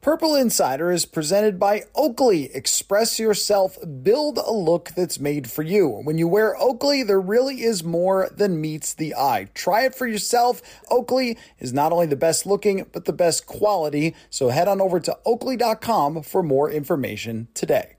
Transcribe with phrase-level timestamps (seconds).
[0.00, 2.54] Purple Insider is presented by Oakley.
[2.54, 5.88] Express yourself, build a look that's made for you.
[5.88, 9.48] When you wear Oakley, there really is more than meets the eye.
[9.54, 10.62] Try it for yourself.
[10.88, 14.14] Oakley is not only the best looking, but the best quality.
[14.30, 17.97] So head on over to oakley.com for more information today.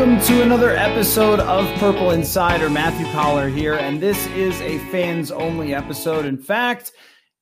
[0.00, 2.70] Welcome to another episode of Purple Insider.
[2.70, 6.24] Matthew Coller here, and this is a fans only episode.
[6.24, 6.92] In fact,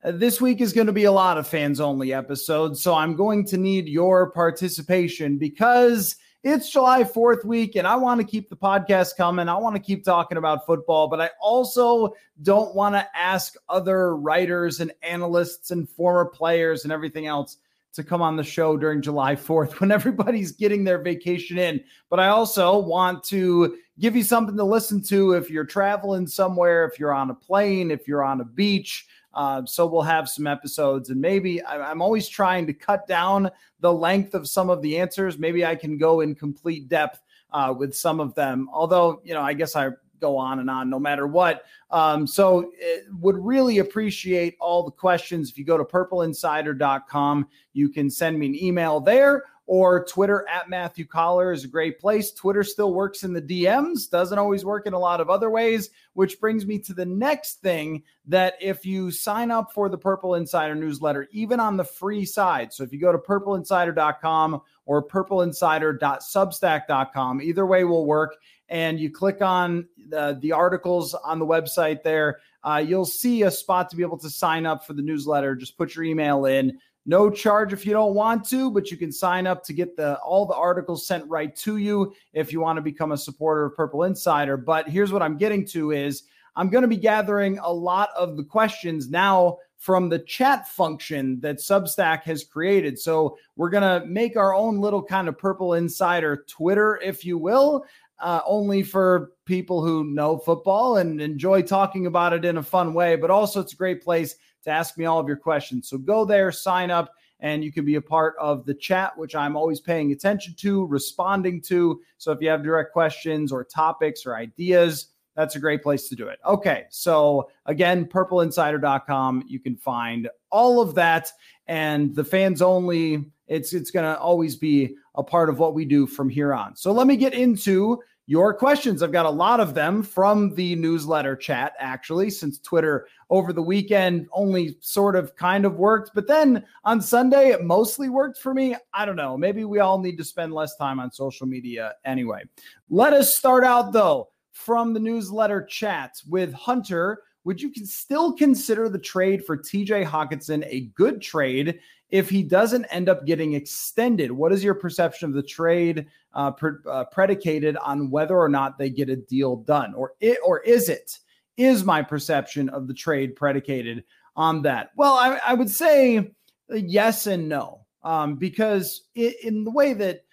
[0.03, 3.47] this week is going to be a lot of fans only episodes, so I'm going
[3.47, 8.57] to need your participation because it's July 4th week, and I want to keep the
[8.57, 9.48] podcast coming.
[9.48, 12.12] I want to keep talking about football, but I also
[12.43, 17.56] don't want to ask other writers and analysts and former players and everything else
[17.94, 21.83] to come on the show during July 4th when everybody's getting their vacation in.
[22.11, 26.84] But I also want to give you something to listen to if you're traveling somewhere,
[26.86, 29.06] if you're on a plane, if you're on a beach.
[29.34, 33.92] Uh, so we'll have some episodes, and maybe I'm always trying to cut down the
[33.92, 35.39] length of some of the answers.
[35.39, 37.20] Maybe I can go in complete depth
[37.53, 38.69] uh, with some of them.
[38.72, 41.64] Although, you know, I guess I go on and on no matter what.
[41.91, 45.50] Um, so eh, would really appreciate all the questions.
[45.50, 50.69] If you go to purpleinsider.com, you can send me an email there or Twitter at
[50.70, 52.33] Matthew Coller is a great place.
[52.33, 55.91] Twitter still works in the DMs, doesn't always work in a lot of other ways,
[56.14, 60.36] which brings me to the next thing that if you sign up for the Purple
[60.36, 67.42] Insider newsletter, even on the free side, so if you go to purpleinsider.com or purpleinsider.substack.com,
[67.42, 68.36] either way will work
[68.69, 73.50] and you click on the, the articles on the website there, uh, you'll see a
[73.50, 75.55] spot to be able to sign up for the newsletter.
[75.55, 76.78] Just put your email in.
[77.06, 80.19] No charge if you don't want to, but you can sign up to get the
[80.19, 83.75] all the articles sent right to you if you want to become a supporter of
[83.75, 84.59] Purple Insider.
[84.59, 88.37] But here's what I'm getting to is I'm going to be gathering a lot of
[88.37, 92.98] the questions now from the chat function that Substack has created.
[92.98, 97.38] So we're going to make our own little kind of Purple Insider Twitter, if you
[97.38, 97.87] will
[98.21, 102.95] uh, only for people who know football and enjoy talking about it in a fun
[102.95, 105.89] way, but also it's a great place to ask me all of your questions.
[105.89, 109.34] So go there, sign up, and you can be a part of the chat, which
[109.34, 112.01] I'm always paying attention to, responding to.
[112.19, 116.16] So if you have direct questions or topics or ideas, that's a great place to
[116.16, 116.41] do it.
[116.44, 116.87] Okay.
[116.91, 121.31] So again, purpleinsider.com, you can find all of that
[121.69, 126.09] and the fans only it's it's to always be a part of what we do
[126.09, 126.75] from here on.
[126.75, 129.03] So let me get into your questions.
[129.03, 133.62] I've got a lot of them from the newsletter chat, actually, since Twitter over the
[133.62, 136.10] weekend only sort of kind of worked.
[136.15, 138.76] But then on Sunday, it mostly worked for me.
[138.93, 139.38] I don't know.
[139.38, 142.43] Maybe we all need to spend less time on social media anyway.
[142.91, 147.22] Let us start out, though, from the newsletter chat with Hunter.
[147.44, 151.78] Would you still consider the trade for TJ Hockenson a good trade
[152.10, 154.32] if he doesn't end up getting extended?
[154.32, 158.78] What is your perception of the trade uh, pre- uh, predicated on whether or not
[158.78, 161.20] they get a deal done, or it, or is it?
[161.56, 164.02] Is my perception of the trade predicated
[164.34, 164.90] on that?
[164.96, 166.32] Well, I, I would say
[166.69, 170.25] yes and no, um, because it, in the way that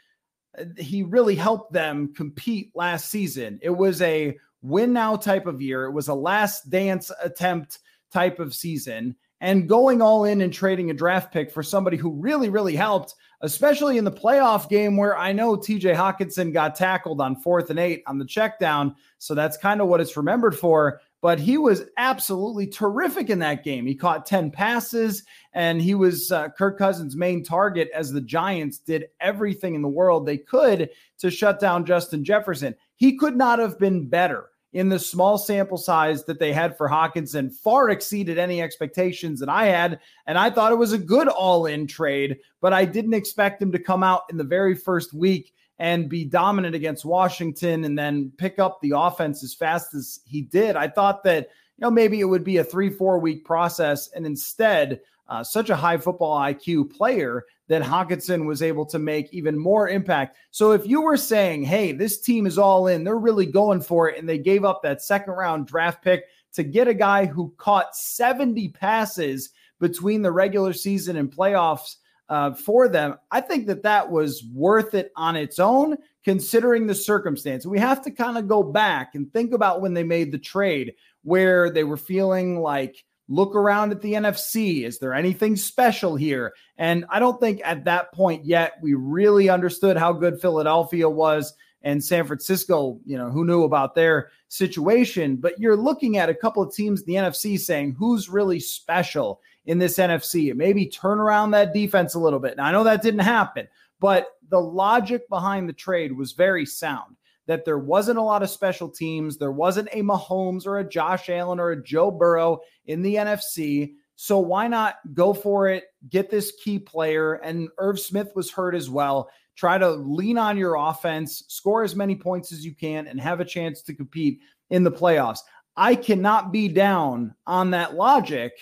[0.77, 5.85] he really helped them compete last season, it was a win now type of year.
[5.85, 7.79] It was a last dance attempt
[8.11, 12.11] type of season and going all in and trading a draft pick for somebody who
[12.13, 17.22] really, really helped, especially in the playoff game where I know TJ Hockenson got tackled
[17.22, 18.95] on fourth and eight on the check down.
[19.17, 21.01] So that's kind of what it's remembered for.
[21.25, 23.87] But he was absolutely terrific in that game.
[23.87, 28.77] He caught 10 passes and he was uh, Kirk Cousins' main target as the Giants
[28.77, 32.75] did everything in the world they could to shut down Justin Jefferson.
[32.95, 36.87] He could not have been better in the small sample size that they had for
[36.87, 39.99] Hockenson far exceeded any expectations that I had.
[40.28, 43.71] And I thought it was a good all in trade, but I didn't expect him
[43.71, 48.31] to come out in the very first week and be dominant against Washington and then
[48.37, 50.75] pick up the offense as fast as he did.
[50.75, 54.09] I thought that, you know, maybe it would be a three, four week process.
[54.11, 59.33] And instead, uh, such a high football IQ player that Hockenson was able to make
[59.33, 60.37] even more impact.
[60.51, 64.07] So if you were saying, hey, this team is all in, they're really going for
[64.07, 67.53] it, and they gave up that second round draft pick to get a guy who
[67.57, 69.49] caught 70 passes
[69.79, 71.95] between the regular season and playoffs
[72.29, 76.95] uh, for them, I think that that was worth it on its own, considering the
[76.95, 77.66] circumstance.
[77.66, 80.93] We have to kind of go back and think about when they made the trade.
[81.23, 84.85] where they were feeling like, look around at the NFC.
[84.85, 86.53] Is there anything special here?
[86.77, 91.53] And I don't think at that point yet we really understood how good Philadelphia was
[91.81, 95.35] and San Francisco, you know, who knew about their situation.
[95.35, 99.41] But you're looking at a couple of teams in the NFC saying who's really special
[99.66, 100.50] in this NFC.
[100.50, 102.58] and Maybe turn around that defense a little bit.
[102.58, 103.67] Now, I know that didn't happen,
[104.00, 107.16] but the logic behind the trade was very sound.
[107.47, 109.38] That there wasn't a lot of special teams.
[109.38, 113.94] There wasn't a Mahomes or a Josh Allen or a Joe Burrow in the NFC.
[114.16, 115.85] So why not go for it?
[116.09, 117.35] Get this key player.
[117.35, 119.29] And Irv Smith was hurt as well.
[119.56, 123.40] Try to lean on your offense, score as many points as you can, and have
[123.40, 124.40] a chance to compete
[124.72, 125.40] in the playoffs.
[125.78, 128.53] I cannot be down on that logic,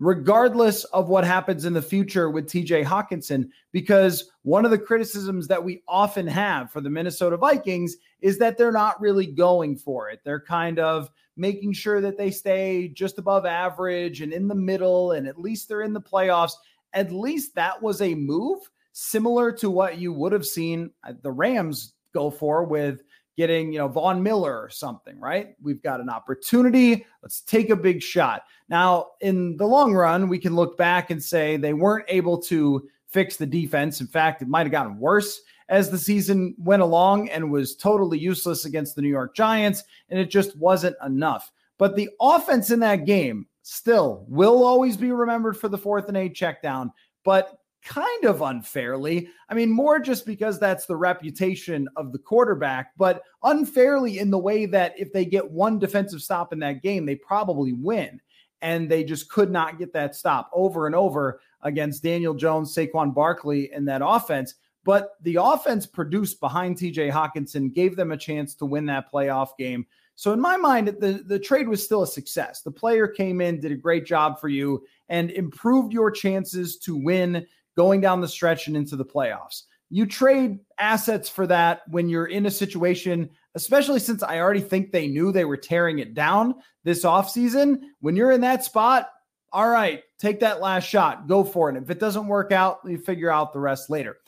[0.00, 5.46] regardless of what happens in the future with TJ Hockenson, because one of the criticisms
[5.46, 10.08] that we often have for the Minnesota Vikings is that they're not really going for
[10.08, 10.20] it.
[10.24, 15.12] They're kind of making sure that they stay just above average and in the middle,
[15.12, 16.52] and at least they're in the playoffs.
[16.94, 18.58] At least that was a move
[18.92, 20.90] similar to what you would have seen
[21.22, 23.02] the Rams go for with
[23.40, 25.54] getting, you know, Von Miller or something, right?
[25.62, 27.06] We've got an opportunity.
[27.22, 28.42] Let's take a big shot.
[28.68, 32.86] Now, in the long run, we can look back and say they weren't able to
[33.06, 34.02] fix the defense.
[34.02, 35.40] In fact, it might have gotten worse
[35.70, 40.20] as the season went along and was totally useless against the New York Giants, and
[40.20, 41.50] it just wasn't enough.
[41.78, 46.16] But the offense in that game still will always be remembered for the fourth and
[46.18, 46.92] eight check down,
[47.24, 49.28] but kind of unfairly.
[49.48, 54.38] I mean, more just because that's the reputation of the quarterback, but unfairly in the
[54.38, 58.20] way that if they get one defensive stop in that game, they probably win.
[58.62, 63.14] And they just could not get that stop over and over against Daniel Jones, Saquon
[63.14, 64.54] Barkley, and that offense.
[64.84, 69.56] But the offense produced behind TJ Hockenson gave them a chance to win that playoff
[69.58, 69.86] game.
[70.14, 72.60] So in my mind, the, the trade was still a success.
[72.60, 76.94] The player came in, did a great job for you, and improved your chances to
[76.94, 79.62] win going down the stretch and into the playoffs.
[79.90, 84.92] You trade assets for that when you're in a situation, especially since I already think
[84.92, 87.80] they knew they were tearing it down this offseason.
[88.00, 89.08] When you're in that spot,
[89.52, 91.76] all right, take that last shot, go for it.
[91.76, 94.18] If it doesn't work out, you figure out the rest later.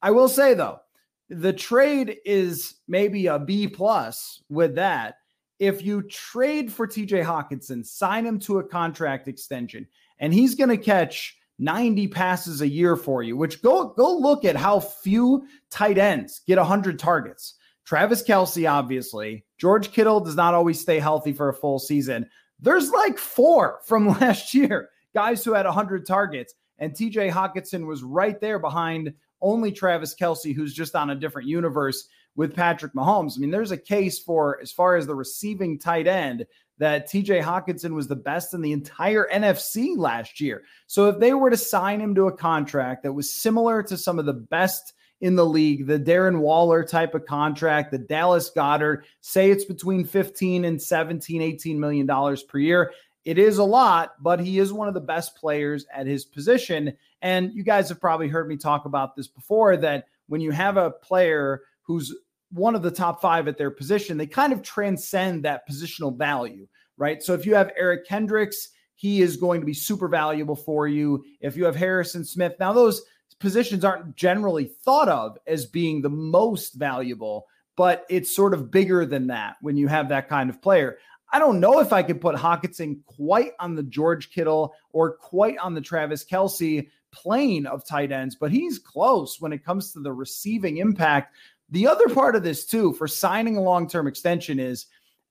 [0.00, 0.80] I will say though,
[1.28, 5.16] the trade is maybe a B plus with that.
[5.58, 9.86] If you trade for TJ Hockenson, sign him to a contract extension,
[10.18, 14.44] and he's going to catch 90 passes a year for you, which go go look
[14.44, 17.54] at how few tight ends get 100 targets.
[17.84, 19.44] Travis Kelce, obviously.
[19.58, 22.28] George Kittle does not always stay healthy for a full season.
[22.60, 26.54] There's like four from last year, guys who had 100 targets.
[26.78, 31.48] And TJ Hockenson was right there behind only Travis Kelce, who's just on a different
[31.48, 33.36] universe with Patrick Mahomes.
[33.36, 36.46] I mean, there's a case for as far as the receiving tight end
[36.80, 40.62] that TJ Hockenson was the best in the entire NFC last year.
[40.86, 44.18] So if they were to sign him to a contract that was similar to some
[44.18, 49.04] of the best in the league, the Darren Waller type of contract, the Dallas Goedert,
[49.20, 52.92] say it's between 15 and 17, 18 million dollars per year.
[53.26, 56.96] It is a lot, but he is one of the best players at his position.
[57.20, 60.78] And you guys have probably heard me talk about this before that when you have
[60.78, 62.14] a player who's
[62.50, 66.66] one of the top five at their position, they kind of transcend that positional value,
[66.96, 67.22] right?
[67.22, 71.24] So if you have Eric Kendricks, he is going to be super valuable for you.
[71.40, 73.02] If you have Harrison Smith, now those
[73.38, 77.46] positions aren't generally thought of as being the most valuable,
[77.76, 80.98] but it's sort of bigger than that when you have that kind of player.
[81.32, 85.56] I don't know if I could put Hockenson quite on the George Kittle or quite
[85.58, 90.00] on the Travis Kelce plane of tight ends, but he's close when it comes to
[90.00, 91.34] the receiving impact.
[91.70, 94.86] The other part of this, too, for signing a long term extension is,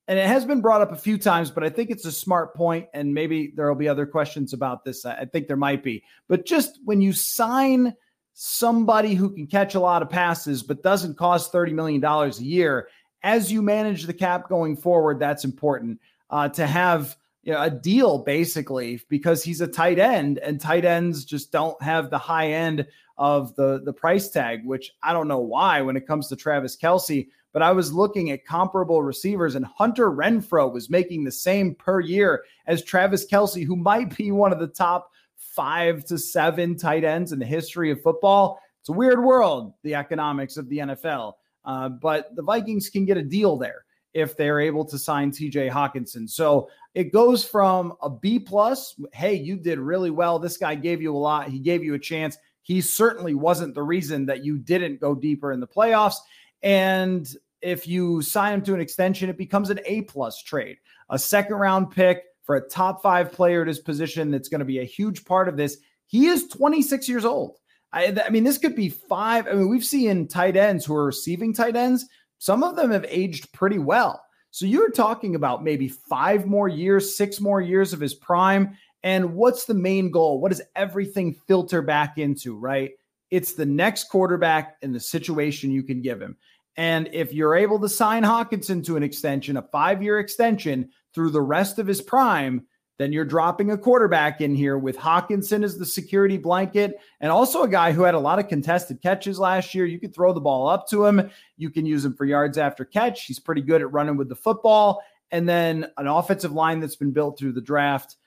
[0.07, 2.55] and it has been brought up a few times, but I think it's a smart
[2.55, 5.05] point, and maybe there will be other questions about this.
[5.05, 6.03] I think there might be.
[6.27, 7.93] But just when you sign
[8.33, 12.87] somebody who can catch a lot of passes but doesn't cost $30 million a year,
[13.21, 17.69] as you manage the cap going forward, that's important uh, to have you know, a
[17.69, 22.47] deal basically because he's a tight end and tight ends just don't have the high
[22.51, 22.85] end
[23.19, 26.75] of the the price tag, which I don't know why when it comes to Travis
[26.75, 27.27] Kelce.
[27.51, 31.99] But I was looking at comparable receivers, and Hunter Renfrow was making the same per
[31.99, 37.03] year as Travis Kelce, who might be one of the top five to seven tight
[37.03, 38.59] ends in the history of football.
[38.81, 41.33] It's a weird world, the economics of the NFL.
[41.65, 43.83] Uh, but the Vikings can get a deal there
[44.13, 46.29] if they're able to sign TJ Hockenson.
[46.29, 50.39] So it goes from a B plus, hey, you did really well.
[50.39, 51.49] This guy gave you a lot.
[51.49, 55.51] He gave you a chance he certainly wasn't the reason that you didn't go deeper
[55.51, 56.17] in the playoffs.
[56.61, 57.27] And
[57.61, 60.77] if you sign him to an extension, it becomes an A plus trade.
[61.09, 64.65] a second round pick for a top five player at his position that's going to
[64.65, 65.77] be a huge part of this.
[66.07, 67.57] He is 26 years old.
[67.91, 69.47] I, I, mean, this could be five.
[69.47, 72.07] I mean, we've seen tight ends who are receiving tight ends.
[72.37, 74.21] Some of them have aged pretty well.
[74.51, 78.75] So you're talking about maybe five more years, six more years of his prime.
[79.03, 80.41] And what's the main goal?
[80.41, 82.91] What does everything filter back into, right?
[83.31, 86.37] It's the next quarterback and the situation you can give him.
[86.75, 91.31] And if you're able to sign Hockenson to an extension, a five year extension through
[91.31, 92.65] the rest of his prime,
[92.97, 97.63] then you're dropping a quarterback in here with Hockenson as the security blanket and also
[97.63, 99.85] a guy who had a lot of contested catches last year.
[99.85, 101.31] You could throw the ball up to him.
[101.57, 103.25] You can use him for yards after catch.
[103.25, 105.01] He's pretty good at running with the football.
[105.31, 108.17] And then an offensive line that's been built through the draft.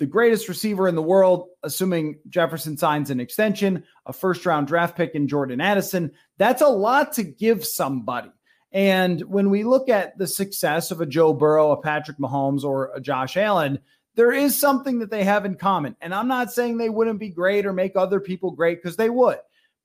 [0.00, 4.96] The greatest receiver in the world, assuming Jefferson signs an extension, a first round draft
[4.96, 6.12] pick in Jordan Addison.
[6.38, 8.30] That's a lot to give somebody.
[8.72, 12.92] And when we look at the success of a Joe Burrow, a Patrick Mahomes, or
[12.94, 13.78] a Josh Allen,
[14.14, 15.94] there is something that they have in common.
[16.00, 19.10] And I'm not saying they wouldn't be great or make other people great because they
[19.10, 19.36] would.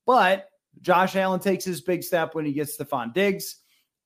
[0.06, 0.48] But
[0.80, 3.58] Josh Allen takes his big step when he gets Stefon Diggs.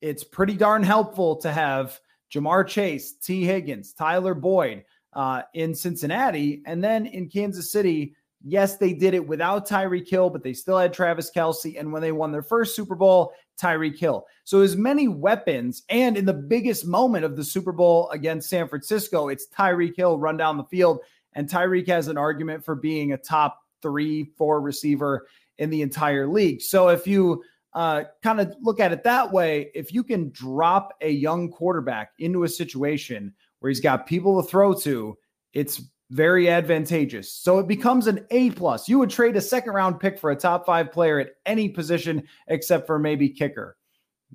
[0.02, 2.00] It's pretty darn helpful to have
[2.34, 6.62] Ja'Marr Chase, Tee Higgins, Tyler Boyd uh, in Cincinnati.
[6.66, 10.78] And then in Kansas City, yes, they did it without Tyreek Hill, but they still
[10.78, 11.80] had Travis Kelce.
[11.80, 14.26] And when they won their first Super Bowl, Tyreek Hill.
[14.46, 18.68] So as many weapons, and in the biggest moment of the Super Bowl against San
[18.68, 21.00] Francisco, it's Tyreek Hill run down the field,
[21.34, 26.28] and Tyreek has an argument for being a top three, four receiver in the entire
[26.28, 26.62] league.
[26.62, 30.94] So if you uh, kind of look at it that way, if you can drop
[31.02, 35.18] a young quarterback into a situation where he's got people to throw to,
[35.54, 37.32] it's very advantageous.
[37.32, 38.90] So it becomes an A plus.
[38.90, 42.24] You would trade a second round pick for a top five player at any position
[42.48, 43.78] except for maybe kicker.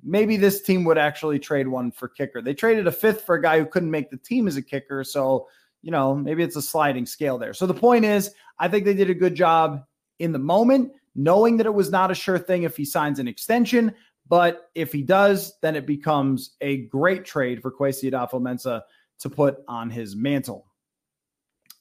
[0.03, 2.41] Maybe this team would actually trade one for kicker.
[2.41, 5.03] They traded a fifth for a guy who couldn't make the team as a kicker.
[5.03, 5.47] So,
[5.81, 7.53] you know, maybe it's a sliding scale there.
[7.53, 9.83] So the point is, I think they did a good job
[10.19, 13.27] in the moment, knowing that it was not a sure thing if he signs an
[13.27, 13.93] extension.
[14.27, 18.81] But if he does, then it becomes a great trade for Kwesi Adofo-Mensah
[19.19, 20.65] to put on his mantle.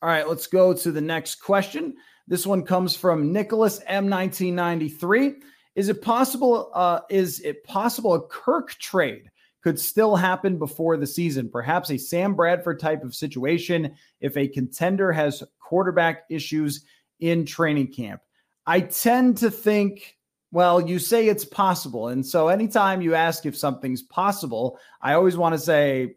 [0.02, 1.94] All right, let's go to the next question.
[2.26, 5.36] This one comes from Nicholas M1993.
[5.74, 6.70] Is it possible?
[6.74, 9.30] Uh, is it possible a Kirk trade
[9.62, 11.48] could still happen before the season?
[11.48, 16.84] Perhaps a Sam Bradford type of situation if a contender has quarterback issues
[17.20, 18.20] in training camp.
[18.66, 20.16] I tend to think,
[20.52, 22.08] well, you say it's possible.
[22.08, 26.16] And so anytime you ask if something's possible, I always want to say,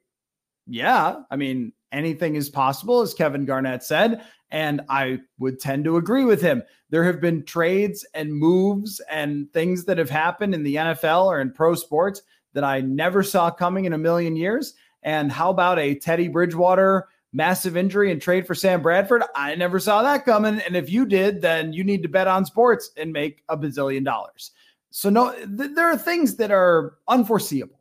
[0.67, 4.23] yeah, I mean, anything is possible, as Kevin Garnett said.
[4.49, 6.63] And I would tend to agree with him.
[6.89, 11.41] There have been trades and moves and things that have happened in the NFL or
[11.41, 12.21] in pro sports
[12.53, 14.73] that I never saw coming in a million years.
[15.03, 19.23] And how about a Teddy Bridgewater massive injury and trade for Sam Bradford?
[19.35, 20.59] I never saw that coming.
[20.61, 24.05] And if you did, then you need to bet on sports and make a bazillion
[24.05, 24.51] dollars.
[24.91, 27.79] So, no, th- there are things that are unforeseeable.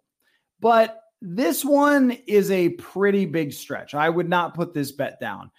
[0.60, 3.94] But this one is a pretty big stretch.
[3.94, 5.50] I would not put this bet down.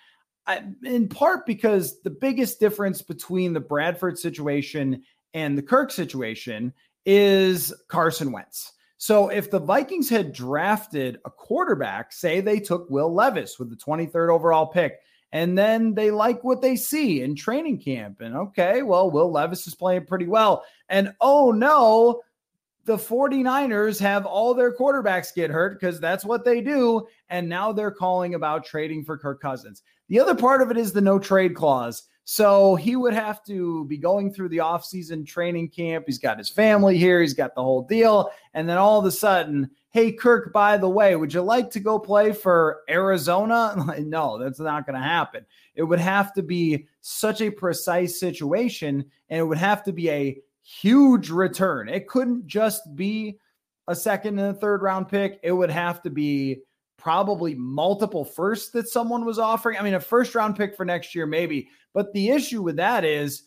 [0.45, 6.73] I, in part because the biggest difference between the Bradford situation and the Kirk situation
[7.05, 8.73] is Carson Wentz.
[8.97, 13.75] So if the Vikings had drafted a quarterback, say they took Will Levis with the
[13.75, 14.99] 23rd overall pick,
[15.31, 19.67] and then they like what they see in training camp, and okay, well, Will Levis
[19.67, 20.63] is playing pretty well.
[20.89, 22.21] And oh no,
[22.87, 27.05] the 49ers have all their quarterbacks get hurt because that's what they do.
[27.29, 29.83] And now they're calling about trading for Kirk Cousins.
[30.07, 32.03] The other part of it is the no trade clause.
[32.23, 36.05] So he would have to be going through the offseason training camp.
[36.07, 38.31] He's got his family here, he's got the whole deal.
[38.53, 41.81] And then all of a sudden, hey, Kirk, by the way, would you like to
[41.81, 43.95] go play for Arizona?
[43.99, 45.45] no, that's not going to happen.
[45.75, 50.09] It would have to be such a precise situation, and it would have to be
[50.09, 50.37] a
[50.67, 51.87] huge return.
[51.87, 53.39] It couldn't just be
[53.87, 55.39] a second and a third round pick.
[55.43, 56.61] It would have to be
[56.97, 59.77] probably multiple firsts that someone was offering.
[59.77, 61.69] I mean, a first round pick for next year, maybe.
[61.93, 63.43] But the issue with that is,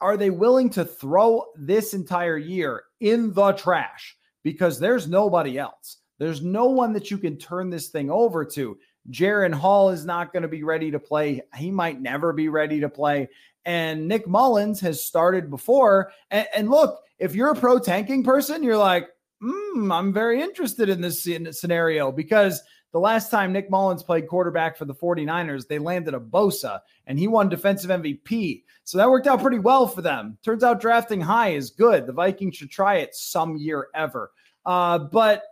[0.00, 4.16] are they willing to throw this entire year in the trash?
[4.44, 5.98] Because there's nobody else.
[6.18, 8.78] There's no one that you can turn this thing over to.
[9.10, 11.42] Jaren Hall is not going to be ready to play.
[11.56, 13.28] He might never be ready to play.
[13.64, 16.12] And Nick Mullens has started before.
[16.30, 19.08] And, and look, if you're a pro tanking person, you're like,
[19.42, 24.76] mm, I'm very interested in this scenario because the last time Nick Mullens played quarterback
[24.76, 28.62] for the 49ers, they landed a Bosa and he won defensive MVP.
[28.84, 30.38] So that worked out pretty well for them.
[30.44, 32.06] Turns out drafting high is good.
[32.06, 34.30] The Vikings should try it some year ever.
[34.64, 35.42] Uh, but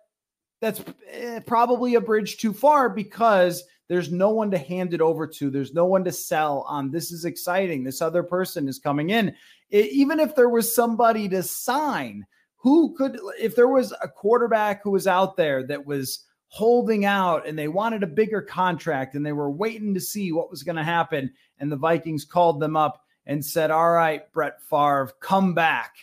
[0.60, 5.26] that's eh, probably a bridge too far because there's no one to hand it over
[5.26, 5.50] to.
[5.50, 6.90] There's no one to sell on.
[6.90, 7.84] This is exciting.
[7.84, 9.34] This other person is coming in.
[9.68, 12.24] It, even if there was somebody to sign,
[12.56, 17.46] who could, if there was a quarterback who was out there that was holding out
[17.46, 20.76] and they wanted a bigger contract and they were waiting to see what was going
[20.76, 25.52] to happen, and the Vikings called them up and said, All right, Brett Favre, come
[25.52, 25.96] back.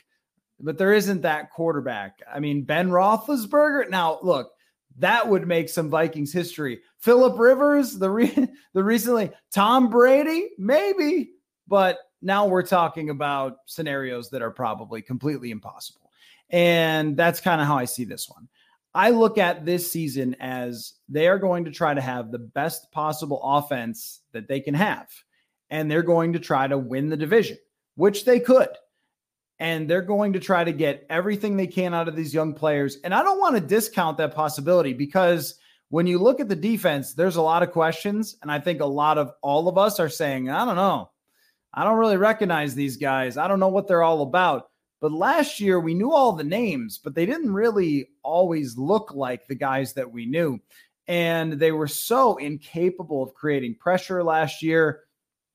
[0.60, 2.20] But there isn't that quarterback.
[2.32, 3.90] I mean, Ben Roethlisberger.
[3.90, 4.52] Now, look,
[5.00, 6.82] that would make some Vikings history.
[7.00, 11.32] Philip Rivers, the re- the recently Tom Brady, maybe,
[11.68, 16.12] but now we're talking about scenarios that are probably completely impossible.
[16.50, 18.48] And that's kind of how I see this one.
[18.94, 22.92] I look at this season as they are going to try to have the best
[22.92, 25.08] possible offense that they can have
[25.70, 27.58] and they're going to try to win the division,
[27.96, 28.70] which they could.
[29.60, 32.98] And they're going to try to get everything they can out of these young players.
[33.04, 35.56] And I don't want to discount that possibility because
[35.90, 38.38] when you look at the defense, there's a lot of questions.
[38.42, 41.12] And I think a lot of all of us are saying, I don't know.
[41.74, 43.38] I don't really recognize these guys.
[43.38, 44.70] I don't know what they're all about.
[45.02, 49.48] But last year, we knew all the names, but they didn't really always look like
[49.48, 50.60] the guys that we knew.
[51.08, 55.04] And they were so incapable of creating pressure last year.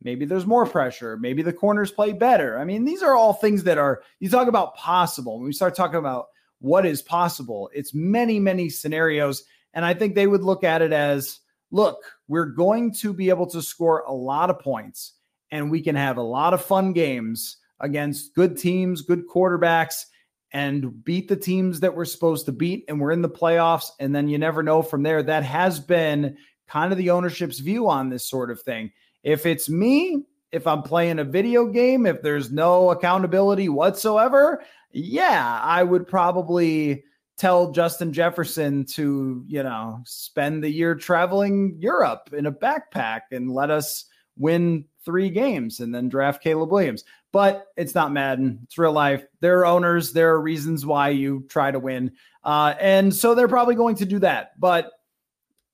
[0.02, 1.16] Maybe there's more pressure.
[1.16, 2.58] Maybe the corners play better.
[2.58, 5.38] I mean, these are all things that are, you talk about possible.
[5.38, 6.26] When we start talking about
[6.60, 9.44] what is possible, it's many, many scenarios.
[9.72, 13.46] And I think they would look at it as look, we're going to be able
[13.48, 15.14] to score a lot of points
[15.50, 20.04] and we can have a lot of fun games against good teams, good quarterbacks,
[20.52, 22.84] and beat the teams that we're supposed to beat.
[22.88, 23.86] And we're in the playoffs.
[23.98, 25.22] And then you never know from there.
[25.22, 26.36] That has been
[26.68, 28.92] kind of the ownership's view on this sort of thing.
[29.24, 34.62] If it's me, if I'm playing a video game, if there's no accountability whatsoever,
[34.92, 37.02] yeah, I would probably
[37.36, 43.50] tell Justin Jefferson to, you know, spend the year traveling Europe in a backpack and
[43.50, 44.04] let us
[44.36, 47.02] win three games and then draft Caleb Williams.
[47.32, 48.60] But it's not Madden.
[48.62, 49.24] It's real life.
[49.40, 50.12] There are owners.
[50.12, 52.12] There are reasons why you try to win.
[52.44, 54.52] Uh, and so they're probably going to do that.
[54.60, 54.92] But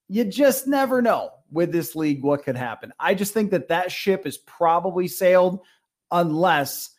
[0.08, 2.92] you just never know with this league what could happen.
[2.98, 5.60] I just think that that ship is probably sailed
[6.10, 6.90] unless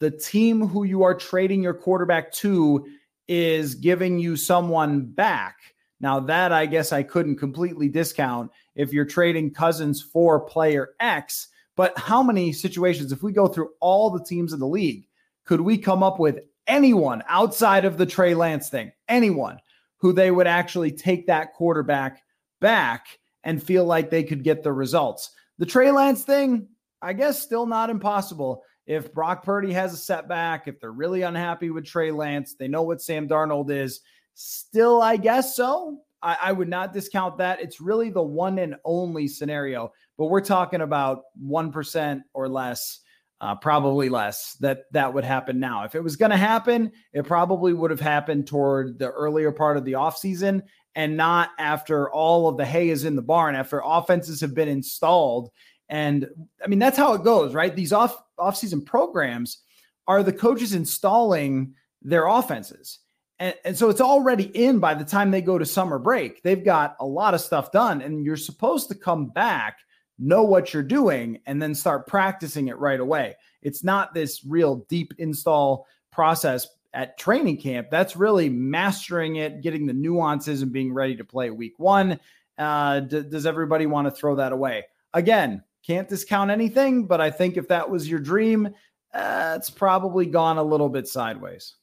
[0.00, 2.86] the team who you are trading your quarterback to
[3.28, 5.56] is giving you someone back.
[6.00, 11.48] Now, that I guess I couldn't completely discount if you're trading Cousins for player X.
[11.76, 15.06] But how many situations, if we go through all the teams in the league,
[15.44, 19.58] could we come up with anyone outside of the Trey Lance thing, anyone
[19.98, 22.22] who they would actually take that quarterback
[22.60, 25.30] back and feel like they could get the results.
[25.58, 26.68] The Trey Lance thing,
[27.00, 28.64] I guess, still not impossible.
[28.86, 32.82] If Brock Purdy has a setback, if they're really unhappy with Trey Lance, they know
[32.82, 34.00] what Sam Darnold is.
[34.34, 35.98] Still, I guess so.
[36.22, 37.60] I, I would not discount that.
[37.60, 43.00] It's really the one and only scenario, but we're talking about 1% or less.
[43.40, 45.84] Uh, probably less that that would happen now.
[45.84, 49.76] If it was going to happen, it probably would have happened toward the earlier part
[49.76, 50.62] of the offseason
[50.94, 54.68] and not after all of the hay is in the barn, after offenses have been
[54.68, 55.50] installed.
[55.88, 56.28] And
[56.62, 57.74] I mean, that's how it goes, right?
[57.74, 59.58] These off offseason programs
[60.06, 63.00] are the coaches installing their offenses.
[63.38, 66.42] And, and so it's already in by the time they go to summer break.
[66.42, 69.78] They've got a lot of stuff done, and you're supposed to come back,
[70.18, 73.34] know what you're doing, and then start practicing it right away.
[73.62, 77.88] It's not this real deep install process at training camp.
[77.90, 82.18] That's really mastering it, getting the nuances, and being ready to play week one.
[82.56, 84.84] Uh, d- does everybody want to throw that away?
[85.12, 88.68] Again, can't discount anything, but I think if that was your dream,
[89.12, 91.74] uh, it's probably gone a little bit sideways.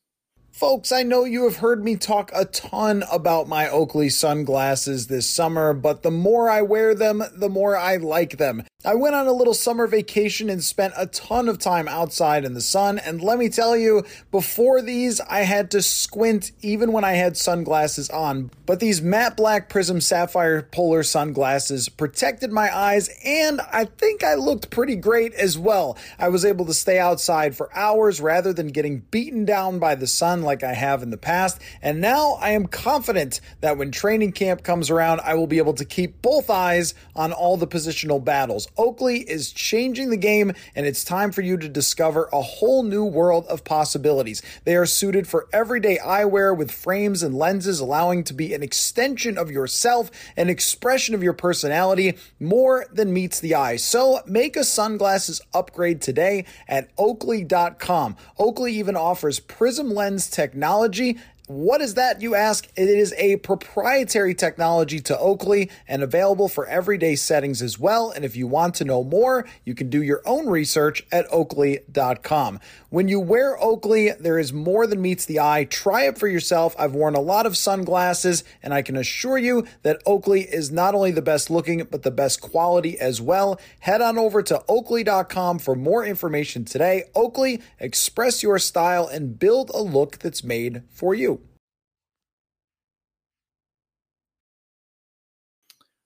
[0.52, 5.26] Folks, I know you have heard me talk a ton about my Oakley sunglasses this
[5.26, 8.63] summer, but the more I wear them, the more I like them.
[8.84, 12.56] I went on a little summer vacation and spent a ton of time outside in
[12.56, 17.04] the sun, and let me tell you, before these, I had to squint even when
[17.04, 18.50] I had sunglasses on.
[18.65, 24.34] But these matte black prism sapphire polar sunglasses protected my eyes, and I think I
[24.34, 25.96] looked pretty great as well.
[26.17, 30.08] I was able to stay outside for hours rather than getting beaten down by the
[30.08, 34.32] sun like I have in the past, and now I am confident that when training
[34.32, 38.24] camp comes around, I will be able to keep both eyes on all the positional
[38.24, 38.70] battles.
[38.77, 43.05] Oakley is changing the game, and it's time for you to discover a whole new
[43.05, 44.41] world of possibilities.
[44.63, 49.38] They are suited for everyday eyewear with frames and lenses allowing to be an extension
[49.38, 53.75] of yourself, an expression of your personality, more than meets the eye.
[53.75, 58.15] So make a sunglasses upgrade today at oakley.com.
[58.38, 61.17] Oakley even offers prism lens technology
[61.52, 62.66] What is that, you ask?
[62.78, 68.10] It is a proprietary technology to Oakley and available for everyday settings as well.
[68.10, 72.62] And if you want to know more, you can do your own research at oakley.com.
[72.88, 75.66] When you wear Oakley, there is more than meets the eye.
[75.66, 76.74] Try it for yourself.
[76.80, 80.96] I've worn a lot of sunglasses, and I can assure you that Oakley is not
[80.96, 83.60] only the best looking, but the best quality as well.
[83.82, 87.10] Head on over to oakley.com for more information today.
[87.14, 91.40] Oakley, express your style and build a look that's made for you.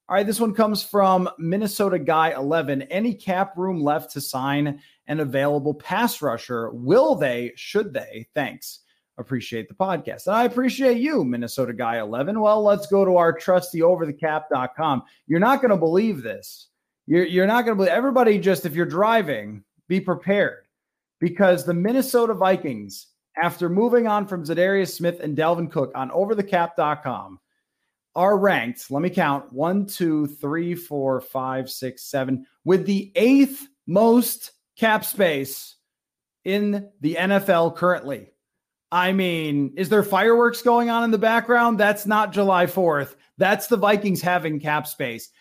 [0.08, 2.84] All right, this one comes from Minnesota Guy 11.
[2.84, 6.70] Any cap room left to sign an available pass rusher?
[6.70, 7.54] Will they?
[7.56, 8.28] Should they?
[8.36, 8.82] Thanks.
[9.18, 10.28] Appreciate the podcast.
[10.28, 12.40] And I appreciate you, Minnesota Guy 11.
[12.40, 15.02] Well, let's go to our trusty overthecap.com.
[15.26, 16.68] You're not going to believe this.
[17.08, 18.38] You're, you're not going to believe everybody.
[18.38, 20.66] Just if you're driving, be prepared
[21.20, 23.08] because the Minnesota Vikings,
[23.42, 27.40] after moving on from Za'Darius Smith and Dalvin Cook on overthecap.com,
[28.16, 28.90] are ranked.
[28.90, 35.04] Let me count one, two, three, four, five, six, seven, with the eighth most cap
[35.04, 35.76] space
[36.44, 38.32] in the NFL currently.
[38.92, 41.80] I mean, is there fireworks going on in the background?
[41.80, 43.16] That's not July 4th.
[43.38, 45.32] That's the Vikings having cap space.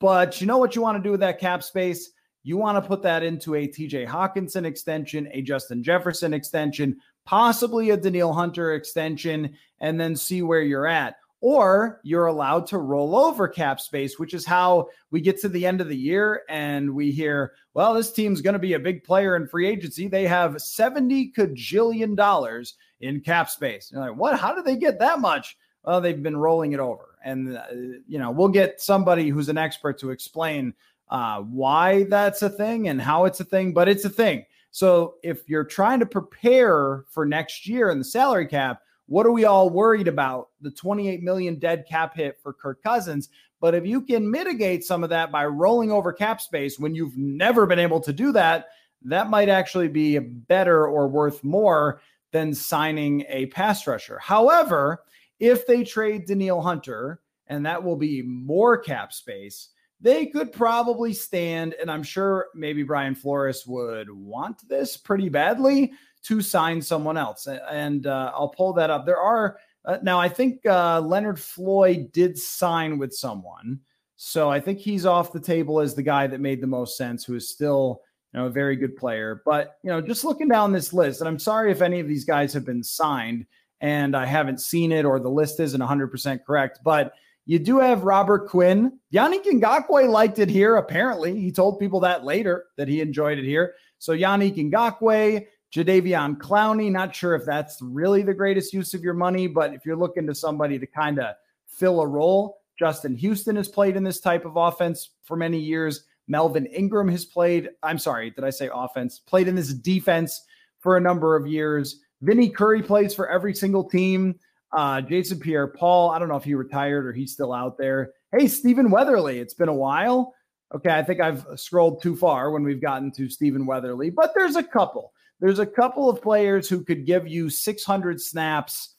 [0.00, 2.10] But you know what you want to do with that cap space?
[2.42, 7.90] You want to put that into a TJ Hockenson extension, a Justin Jefferson extension, possibly
[7.90, 13.16] a Danielle Hunter extension, and then see where you're at or you're allowed to roll
[13.16, 16.92] over cap space, which is how we get to the end of the year and
[16.92, 20.08] we hear, well, this team's going to be a big player in free agency.
[20.08, 23.90] They have 70 cajillion dollars in cap space.
[23.92, 24.38] You're like, what?
[24.38, 25.56] How did they get that much?
[25.84, 27.16] Well, they've been rolling it over.
[27.24, 27.62] And, uh,
[28.06, 30.74] you know, we'll get somebody who's an expert to explain
[31.08, 34.44] uh, why that's a thing and how it's a thing, but it's a thing.
[34.70, 39.32] So if you're trying to prepare for next year in the salary cap, what are
[39.32, 40.50] we all worried about?
[40.60, 43.30] The 28 million dead cap hit for Kirk Cousins.
[43.60, 47.16] But if you can mitigate some of that by rolling over cap space when you've
[47.16, 48.66] never been able to do that,
[49.02, 52.00] that might actually be better or worth more
[52.32, 54.18] than signing a pass rusher.
[54.18, 55.02] However,
[55.40, 61.12] if they trade Danielle Hunter, and that will be more cap space, they could probably
[61.12, 65.92] stand, and I'm sure maybe Brian Flores would want this pretty badly
[66.24, 67.46] to sign someone else.
[67.46, 69.06] And uh, I'll pull that up.
[69.06, 73.80] There are uh, now, I think uh, Leonard Floyd did sign with someone.
[74.16, 77.24] So I think he's off the table as the guy that made the most sense,
[77.24, 78.02] who is still
[78.34, 79.42] you know a very good player.
[79.46, 82.24] But you know, just looking down this list, and I'm sorry if any of these
[82.24, 83.46] guys have been signed
[83.80, 87.12] and I haven't seen it or the list isn't 100% correct, but
[87.46, 88.98] you do have Robert Quinn.
[89.14, 90.76] Yannick Ngakoue liked it here.
[90.76, 93.74] Apparently, he told people that later that he enjoyed it here.
[93.98, 99.14] So Yannick Ngakoue, Jadeveon Clowney, not sure if that's really the greatest use of your
[99.14, 101.34] money, but if you're looking to somebody to kind of
[101.66, 106.04] fill a role, Justin Houston has played in this type of offense for many years.
[106.26, 109.18] Melvin Ingram has played, I'm sorry, did I say offense?
[109.18, 110.42] Played in this defense
[110.78, 112.00] for a number of years.
[112.22, 114.38] Vinny Curry plays for every single team.
[114.72, 118.12] Uh, Jason Pierre Paul, I don't know if he retired or he's still out there.
[118.36, 120.34] Hey, Stephen Weatherly, it's been a while.
[120.74, 124.56] Okay, I think I've scrolled too far when we've gotten to Stephen Weatherly, but there's
[124.56, 125.12] a couple.
[125.40, 128.94] There's a couple of players who could give you 600 snaps,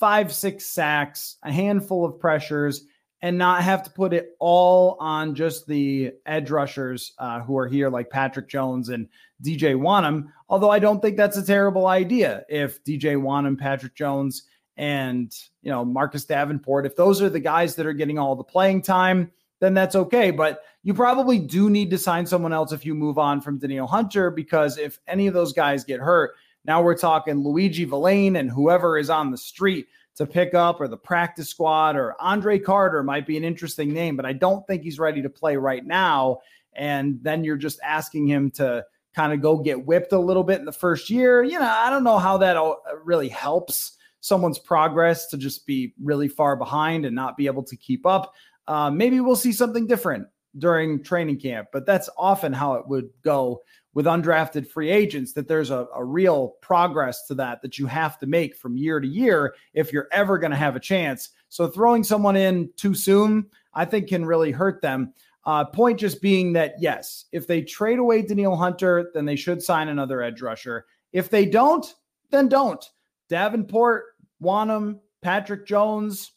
[0.00, 2.86] five, six sacks, a handful of pressures,
[3.22, 7.66] and not have to put it all on just the edge rushers uh, who are
[7.66, 9.08] here, like Patrick Jones and
[9.42, 10.28] DJ Wonnum.
[10.48, 14.44] Although I don't think that's a terrible idea if DJ Wonnum, Patrick Jones,
[14.76, 18.44] and you know Marcus Davenport, if those are the guys that are getting all the
[18.44, 20.30] playing time, then that's okay.
[20.30, 23.86] But you probably do need to sign someone else if you move on from Danielle
[23.86, 28.50] Hunter, because if any of those guys get hurt, now we're talking Luiji Vilain and
[28.50, 33.02] whoever is on the street to pick up, or the practice squad, or Andre Carter
[33.02, 36.38] might be an interesting name, but I don't think he's ready to play right now.
[36.72, 40.58] And then you're just asking him to kind of go get whipped a little bit
[40.58, 41.42] in the first year.
[41.42, 45.94] You know, I don't know how that uh, really helps someone's progress to just be
[46.02, 48.34] really far behind and not be able to keep up.
[48.68, 50.26] Uh, maybe we'll see something different
[50.58, 53.60] during training camp, but that's often how it would go
[53.94, 58.18] with undrafted free agents that there's a, a real progress to that that you have
[58.18, 61.30] to make from year to year if you're ever going to have a chance.
[61.48, 65.14] So throwing someone in too soon, I think can really hurt them.
[65.44, 69.62] Uh, point just being that, yes, if they trade away Danielle Hunter, then they should
[69.62, 70.86] sign another edge rusher.
[71.12, 71.86] If they don't,
[72.30, 72.84] then don't.
[73.28, 74.04] Davenport,
[74.42, 76.32] Wonnum, Patrick Jones,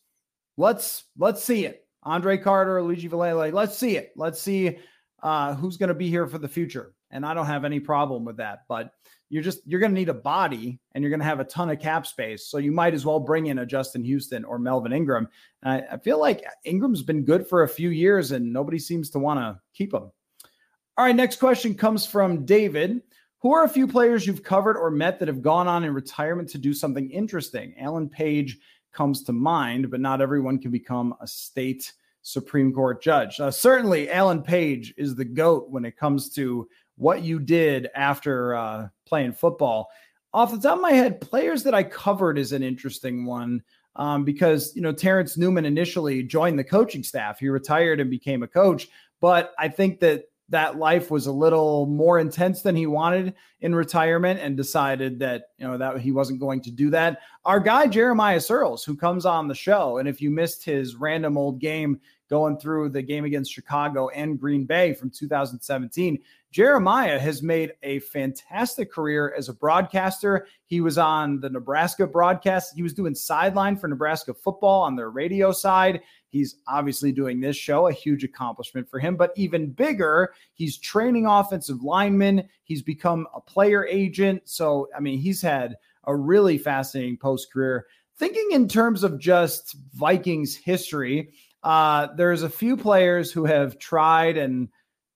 [0.57, 1.85] let's let's see it.
[2.03, 3.51] Andre Carter, Luiji Valele.
[3.51, 4.11] Let's see it.
[4.15, 4.77] Let's see
[5.21, 6.93] uh, who's going to be here for the future.
[7.11, 8.59] and I don't have any problem with that.
[8.67, 8.91] But
[9.29, 11.69] you're just you're going to need a body and you're going to have a ton
[11.69, 12.47] of cap space.
[12.47, 15.27] So you might as well bring in a Justin Houston or Melvin Ingram.
[15.63, 19.19] I, I, feel like Ingram's been good for a few years and nobody seems to
[19.19, 20.11] want to keep him.
[20.97, 23.01] All right, next question comes from David.
[23.41, 26.49] Who are a few players you've covered or met that have gone on in retirement
[26.49, 27.73] to do something interesting?
[27.79, 28.57] Alan Page
[28.91, 33.39] comes to mind, but not everyone can become a state Supreme Court judge.
[33.39, 38.55] Uh, certainly, Alan Page is the GOAT when it comes to what you did after
[38.55, 39.89] uh, playing football.
[40.33, 43.63] Off the top of my head, players that I covered is an interesting one
[43.95, 47.39] um, because, you know, Terrence Newman initially joined the coaching staff.
[47.39, 48.87] He retired and became a coach.
[49.21, 53.75] But I think that that life was a little more intense than he wanted in
[53.75, 57.19] retirement and decided that you know that he wasn't going to do that.
[57.45, 61.37] Our guy jeremiah sirles who comes on the show and if you missed his random
[61.37, 66.19] old game going through the game against chicago and green bay from 2017
[66.51, 72.73] jeremiah has made a fantastic career as a broadcaster he was on the nebraska broadcast
[72.75, 77.57] he was doing sideline for nebraska football on their radio side He's obviously doing this
[77.57, 82.47] show, a huge accomplishment for him, but even bigger, he's training offensive linemen.
[82.63, 84.43] He's become a player agent.
[84.45, 87.87] So, I mean, he's had a really fascinating post career.
[88.17, 91.29] Thinking in terms of just Vikings history,
[91.63, 94.69] uh, there's a few players who have tried and,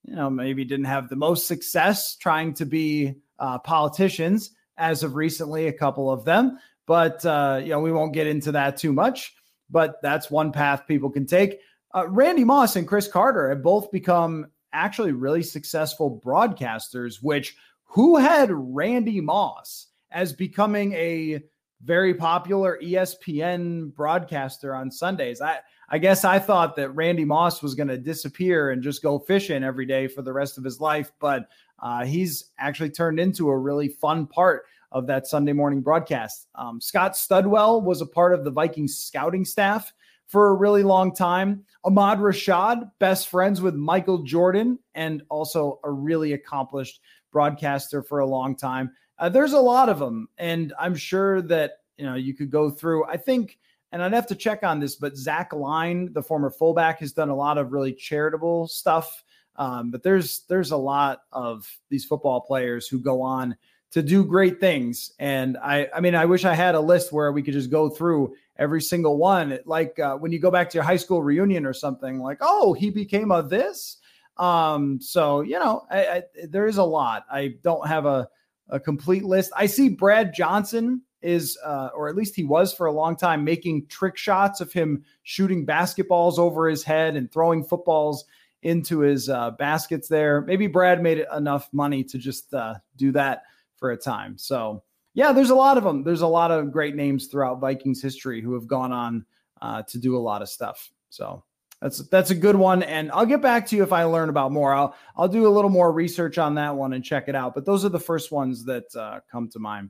[0.04, 5.16] you know, maybe didn't have the most success trying to be uh, politicians as of
[5.16, 6.58] recently, a couple of them.
[6.86, 9.34] But, uh, you know, we won't get into that too much
[9.74, 11.60] but that's one path people can take.
[11.94, 18.18] Uh, Randy Moss and Cris Carter have both become actually really successful broadcasters, which who
[18.18, 21.42] had Randy Moss as becoming a
[21.84, 25.42] very popular ESPN broadcaster on Sundays?
[25.42, 29.19] I, I guess I thought that Randy Moss was going to disappear and just go
[29.19, 31.48] fishing every day for the rest of his life, but
[31.80, 36.48] uh, he's actually turned into a really fun part of that Sunday morning broadcast.
[36.56, 39.91] Um, Scott Studwell was a part of the Vikings scouting staff
[40.28, 41.65] for a really long time.
[41.84, 48.26] Ahmad Rashad, best friends with Michael Jordan, and also a really accomplished broadcaster for a
[48.26, 48.91] long time.
[49.17, 52.69] Uh, there's a lot of them, and I'm sure that you know you could go
[52.69, 53.06] through.
[53.06, 53.60] I think,
[53.94, 57.30] and I'd have to check on this, but Zach Line, the former fullback, has done
[57.30, 59.24] a lot of really charitable stuff.
[59.56, 63.56] Um, but there's there's a lot of these football players who go on
[63.92, 65.12] to do great things.
[65.20, 67.88] And I, I mean, I wish I had a list where we could just go
[67.88, 69.60] through every single one.
[69.66, 72.74] Like uh, when you go back to your high school reunion or something, like, oh,
[72.74, 73.98] he became a this.
[74.38, 77.28] Um, so you know, I, I, there is a lot.
[77.32, 78.28] I don't have a
[78.70, 79.52] a complete list.
[79.56, 83.44] I see Brad Johnson is, uh, or at least he was for a long time,
[83.44, 88.26] making trick shots of him shooting basketballs over his head and throwing footballs
[88.62, 90.42] into his uh, baskets there.
[90.42, 93.44] Maybe Brad made enough money to just uh, do that
[93.76, 94.38] for a time.
[94.38, 94.84] So,
[95.14, 96.04] yeah, there's a lot of them.
[96.04, 99.26] There's a lot of great names throughout Vikings history who have gone on
[99.62, 100.92] uh, to do a lot of stuff.
[101.10, 101.44] So
[101.82, 104.52] that's that's a good one, and I'll get back to you if I learn about
[104.54, 104.74] more.
[104.74, 107.54] I'll I'll do a little more research on that one and check it out.
[107.54, 109.90] But those are the first ones that uh, come to mind.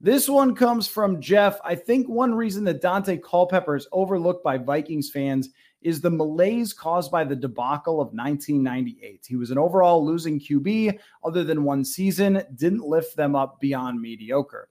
[0.00, 1.58] This one comes from Jeff.
[1.64, 6.72] I think one reason that Daunte Culpepper is overlooked by Vikings fans is the malaise
[6.72, 9.24] caused by the debacle of 1998.
[9.28, 14.00] He was an overall losing QB, other than one season, didn't lift them up beyond
[14.00, 14.68] mediocre.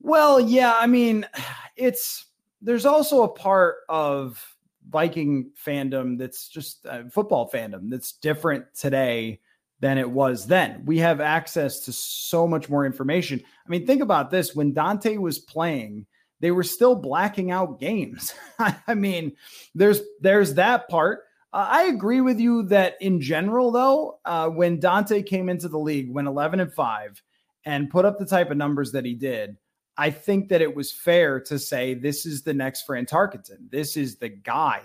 [0.00, 1.26] Well, yeah, I mean,
[1.76, 2.26] it's
[2.60, 4.44] there's also a part of
[4.88, 9.40] Viking fandom that's just uh, football fandom that's different today
[9.82, 10.82] than it was then.
[10.86, 13.42] We have access to so much more information.
[13.66, 16.06] I mean, think about this when Daunte was playing
[16.42, 18.34] they were still blacking out games.
[18.58, 19.32] I mean,
[19.74, 21.20] there's there's that part.
[21.52, 25.78] Uh, I agree with you that in general, though, uh, when Daunte came into the
[25.78, 27.22] league, went 11 and five,
[27.64, 29.56] and put up the type of numbers that he did,
[29.96, 33.70] I think that it was fair to say this is the next Fran Tarkenton.
[33.70, 34.80] This is the guy.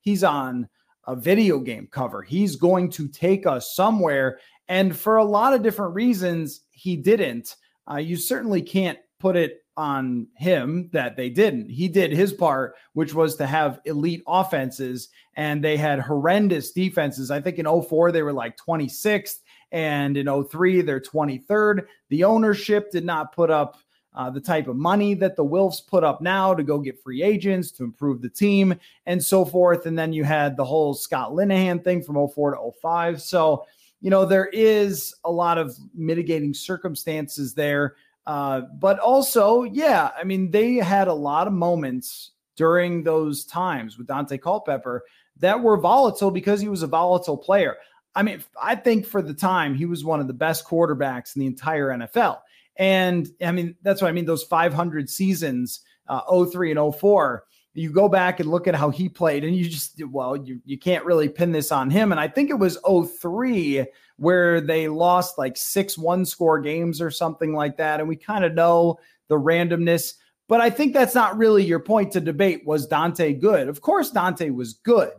[0.00, 0.68] He's on
[1.08, 2.22] a video game cover.
[2.22, 4.38] He's going to take us somewhere.
[4.68, 7.56] And for a lot of different reasons, he didn't.
[7.90, 11.70] Uh, you certainly can't put it on him that they didn't.
[11.70, 17.30] He did his part, which was to have elite offenses, and they had horrendous defenses.
[17.30, 19.36] I think in 04, they were like 26th,
[19.72, 21.86] and in 03, they're 23rd.
[22.10, 23.78] The ownership did not put up
[24.14, 27.22] uh, the type of money that the Wilfs put up now to go get free
[27.22, 28.74] agents to improve the team
[29.06, 29.86] and so forth.
[29.86, 33.22] And then you had the whole Scott Linehan thing from 04 to 05.
[33.22, 33.66] So,
[34.00, 37.94] you know, there is a lot of mitigating circumstances there
[38.28, 43.96] uh, but also, yeah, I mean, they had a lot of moments during those times
[43.96, 45.02] with Daunte Culpepper
[45.38, 47.78] that were volatile because he was a volatile player.
[48.14, 51.40] I mean, I think for the time, he was one of the best quarterbacks in
[51.40, 52.40] the entire NFL.
[52.78, 54.24] And I mean, that's what I mean.
[54.24, 59.08] Those 500 seasons, uh, 03 and 04, you go back and look at how he
[59.08, 62.12] played, and you just, well, you, you can't really pin this on him.
[62.12, 63.84] And I think it was 03
[64.16, 68.00] where they lost like six one score games or something like that.
[68.00, 70.14] And we kind of know the randomness.
[70.48, 72.66] But I think that's not really your point to debate.
[72.66, 73.68] Was Daunte good?
[73.68, 75.12] Of course, Daunte was good.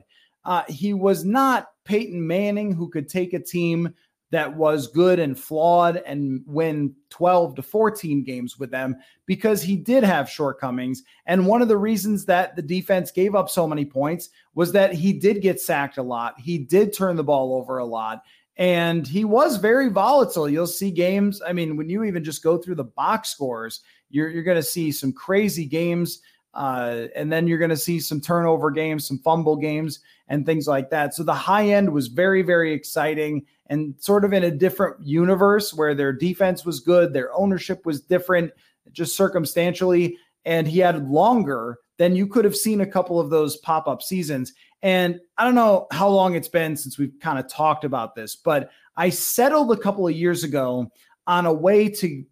[0.43, 3.93] Uh, he was not Peyton Manning, who could take a team
[4.31, 9.75] that was good and flawed and win 12 to 14 games with them because he
[9.75, 11.03] did have shortcomings.
[11.25, 14.93] And one of the reasons that the defense gave up so many points was that
[14.93, 16.39] he did get sacked a lot.
[16.39, 18.23] He did turn the ball over a lot.
[18.57, 20.49] And he was very volatile.
[20.49, 21.41] You'll see games.
[21.45, 24.63] I mean, when you even just go through the box scores, you're, you're going to
[24.63, 26.21] see some crazy games.
[26.53, 30.67] Uh, and then you're going to see some turnover games, some fumble games, and things
[30.67, 31.13] like that.
[31.13, 35.73] So the high end was very, very exciting and sort of in a different universe
[35.73, 38.51] where their defense was good, their ownership was different,
[38.91, 40.17] just circumstantially.
[40.45, 44.01] And he had longer than you could have seen a couple of those pop up
[44.01, 44.53] seasons.
[44.82, 48.36] And I don't know how long it's been since we've kind of talked about this,
[48.36, 50.91] but I settled a couple of years ago
[51.27, 52.23] on a way to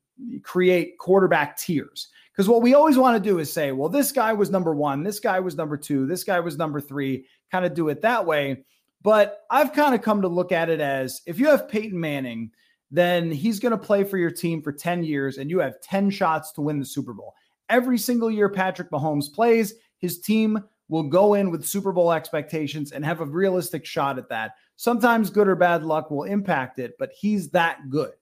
[0.43, 2.09] create quarterback tiers.
[2.31, 5.03] Because what we always want to do is say, well, this guy was number one,
[5.03, 8.25] this guy was number two, this guy was number three, kind of do it that
[8.25, 8.63] way.
[9.01, 12.51] But I've kind of come to look at it as if you have Peyton Manning,
[12.91, 16.09] then he's going to play for your team for 10 years and you have 10
[16.09, 17.33] shots to win the Super Bowl.
[17.69, 22.91] Every single year Patrick Mahomes plays, his team will go in with Super Bowl expectations
[22.91, 24.53] and have a realistic shot at that.
[24.77, 28.13] Sometimes good or bad luck will impact it, but he's that good.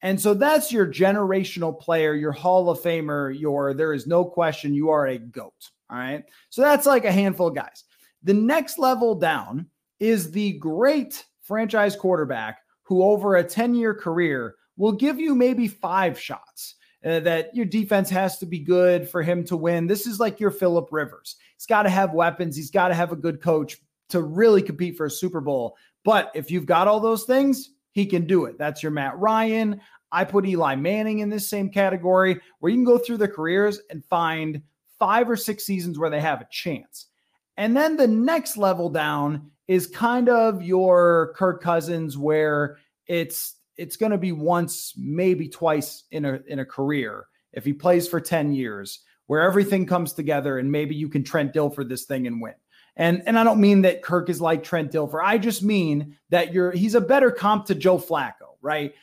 [0.00, 4.74] And so that's your generational player, your Hall of Famer, your there is no question
[4.74, 5.70] you are a GOAT.
[5.90, 6.24] All right.
[6.50, 7.84] So that's like a handful of guys.
[8.22, 9.66] The next level down
[10.00, 15.68] is the great franchise quarterback who, over a 10 year career, will give you maybe
[15.68, 16.76] five shots.
[17.04, 19.86] Uh, that your defense has to be good for him to win.
[19.86, 21.36] This is like your Philip Rivers.
[21.54, 22.56] He's got to have weapons.
[22.56, 23.76] He's got to have a good coach
[24.08, 25.76] to really compete for a Super Bowl.
[26.02, 28.56] But if you've got all those things, he can do it.
[28.56, 29.82] That's your Matt Ryan.
[30.12, 33.80] I put Eli Manning in this same category where you can go through their careers
[33.90, 34.62] and find
[34.98, 37.08] five or six seasons where they have a chance.
[37.58, 43.96] And then the next level down is kind of your Kirk Cousins where it's it's
[43.96, 48.20] going to be once maybe twice in a in a career if he plays for
[48.20, 52.40] 10 years where everything comes together and maybe you can Trent Dilfer this thing and
[52.40, 52.54] win.
[52.96, 55.20] And and I don't mean that Kirk is like Trent Dilfer.
[55.22, 58.94] I just mean that you're he's a better comp to Joe Flacco, right?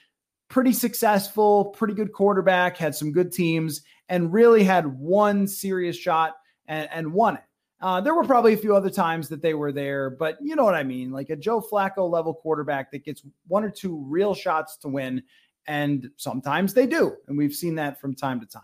[0.47, 6.35] Pretty successful, pretty good quarterback, had some good teams, and really had one serious shot
[6.67, 7.43] and, and won it.
[7.81, 10.63] Uh, there were probably a few other times that they were there, but you know
[10.63, 11.11] what I mean?
[11.11, 15.23] Like a Joe Flacco level quarterback that gets one or two real shots to win.
[15.67, 17.15] And sometimes they do.
[17.27, 18.63] And we've seen that from time to time.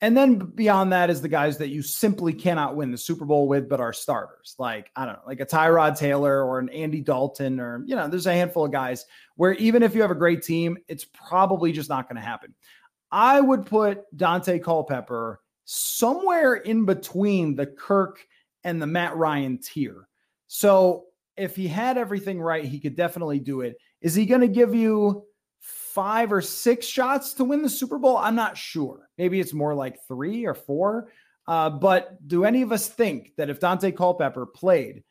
[0.00, 3.48] And then beyond that is the guys that you simply cannot win the Super Bowl
[3.48, 4.54] with, but are starters.
[4.58, 8.08] Like, I don't know, like a Tyrod Taylor or an Andy Dalton, or, you know,
[8.08, 11.72] there's a handful of guys where even if you have a great team, it's probably
[11.72, 12.54] just not going to happen.
[13.10, 18.18] I would put Daunte Culpepper somewhere in between the Kirk
[18.64, 20.08] and the Matt Ryan tier.
[20.46, 21.04] So
[21.36, 23.76] if he had everything right, he could definitely do it.
[24.00, 25.24] Is he going to give you
[25.60, 28.16] five or six shots to win the Super Bowl?
[28.16, 29.08] I'm not sure.
[29.18, 31.08] Maybe it's more like three or four.
[31.46, 35.02] Uh, but do any of us think that if Daunte Culpepper played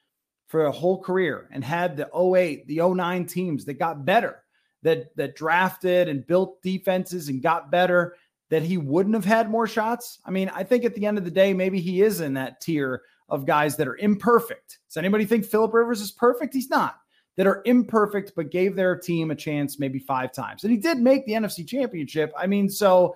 [0.47, 4.43] for a whole career and had the 08, the 09 teams that got better,
[4.81, 8.15] that that drafted and built defenses and got better,
[8.49, 10.19] that he wouldn't have had more shots?
[10.25, 12.61] I mean, I think at the end of the day, maybe he is in that
[12.61, 14.79] tier of guys that are imperfect.
[14.88, 16.53] Does anybody think Philip Rivers is perfect?
[16.53, 16.99] He's not.
[17.36, 20.63] That are imperfect, but gave their team a chance maybe five times.
[20.63, 22.31] And he did make the NFC championship.
[22.38, 23.15] I mean, so,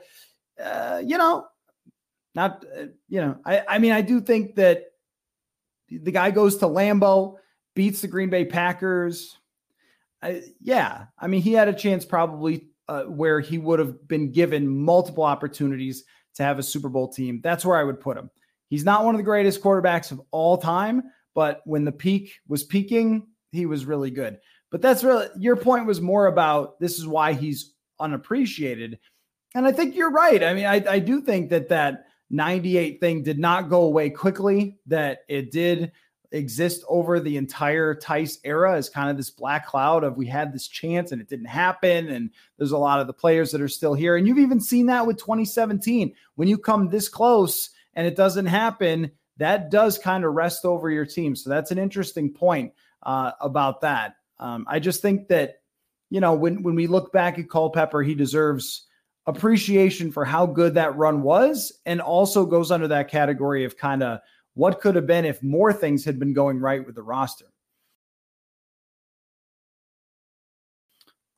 [0.59, 1.45] uh, you know,
[2.33, 4.85] not, uh, you know, I, I mean, I do think that
[5.89, 7.35] the guy goes to Lambeau,
[7.75, 9.37] beats the Green Bay Packers.
[10.23, 14.31] I, yeah, I mean, he had a chance probably uh, where he would have been
[14.31, 17.39] given multiple opportunities to have a Super Bowl team.
[17.43, 18.29] That's where I would put him.
[18.69, 21.03] He's not one of the greatest quarterbacks of all time,
[21.33, 24.39] but when the peak was peaking, he was really good.
[24.71, 28.99] But that's really your point was more about this is why he's unappreciated.
[29.55, 30.43] And I think you're right.
[30.43, 34.77] I mean, I, I do think that that 98 thing did not go away quickly,
[34.87, 35.93] that it did
[36.31, 40.53] exist over the entire Tice era as kind of this black cloud of we had
[40.53, 42.09] this chance and it didn't happen.
[42.09, 44.17] And there's a lot of the players that are still here.
[44.17, 46.13] And you've even seen that with 2017.
[46.35, 50.89] When you come this close, and it doesn't happen, that does kind of rest over
[50.89, 51.35] your team.
[51.35, 52.71] So that's an interesting point
[53.03, 54.15] uh, about that.
[54.39, 55.55] Um, I just think that,
[56.09, 58.85] you know, when when we look back at Culpepper, he deserves
[59.25, 64.01] appreciation for how good that run was, and also goes under that category of kind
[64.01, 64.19] of
[64.53, 67.45] what could have been if more things had been going right with the roster.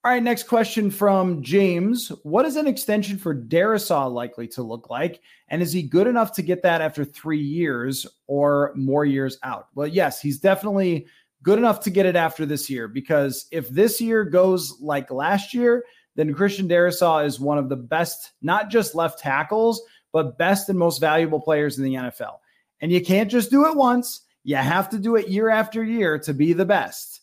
[0.01, 2.09] All right, next question from James.
[2.23, 5.19] What is an extension for Darrisaw likely to look like?
[5.49, 9.67] And is he good enough to get that after three years or more years out?
[9.75, 11.07] Well, yes, he's definitely
[11.43, 15.53] good enough to get it after this year because if this year goes like last
[15.53, 15.83] year,
[16.15, 19.81] then Christian Darrisaw is one of the best, not just left tackles,
[20.13, 22.37] but best and most valuable players in the NFL.
[22.79, 26.17] And you can't just do it once, you have to do it year after year
[26.19, 27.19] to be the best.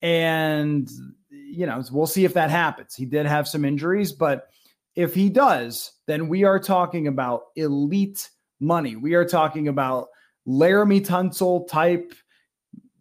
[0.00, 0.88] And
[1.50, 2.94] you know, we'll see if that happens.
[2.94, 4.48] He did have some injuries, but
[4.94, 8.28] if he does, then we are talking about elite
[8.60, 8.96] money.
[8.96, 10.08] We are talking about
[10.46, 12.12] Laremy Tunsil type,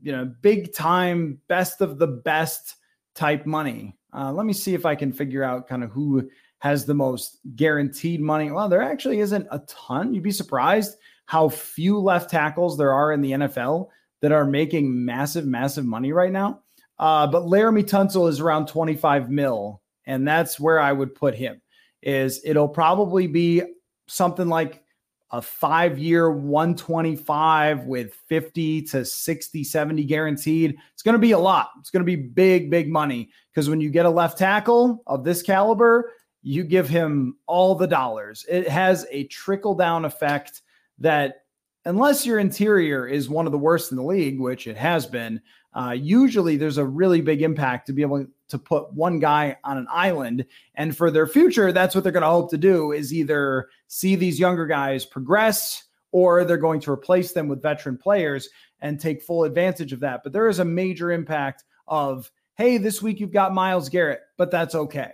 [0.01, 2.75] you know, big time, best of the best
[3.15, 3.97] type money.
[4.13, 6.29] Uh, let me see if I can figure out kind of who
[6.59, 8.51] has the most guaranteed money.
[8.51, 10.13] Well, there actually isn't a ton.
[10.13, 13.87] You'd be surprised how few left tackles there are in the NFL
[14.21, 16.61] that are making massive, massive money right now.
[16.99, 21.61] Uh, but Laremy Tunsil is around 25 mil, and that's where I would put him.
[22.01, 23.63] Is it'll probably be
[24.07, 24.83] something like
[25.31, 30.75] a five year 125 with 50 to 60, 70 guaranteed.
[30.93, 31.69] It's going to be a lot.
[31.79, 35.23] It's going to be big, big money because when you get a left tackle of
[35.23, 38.45] this caliber, you give him all the dollars.
[38.49, 40.61] It has a trickle down effect
[40.99, 41.43] that,
[41.85, 45.41] unless your interior is one of the worst in the league, which it has been,
[45.73, 49.77] uh, usually there's a really big impact to be able to put one guy on
[49.77, 50.45] an island.
[50.75, 54.15] And for their future, that's what they're going to hope to do is either see
[54.15, 58.49] these younger guys progress or they're going to replace them with veteran players
[58.81, 60.21] and take full advantage of that.
[60.23, 64.49] But there is a major impact of, hey, this week you've got Myles Garrett, but
[64.49, 65.11] that's okay.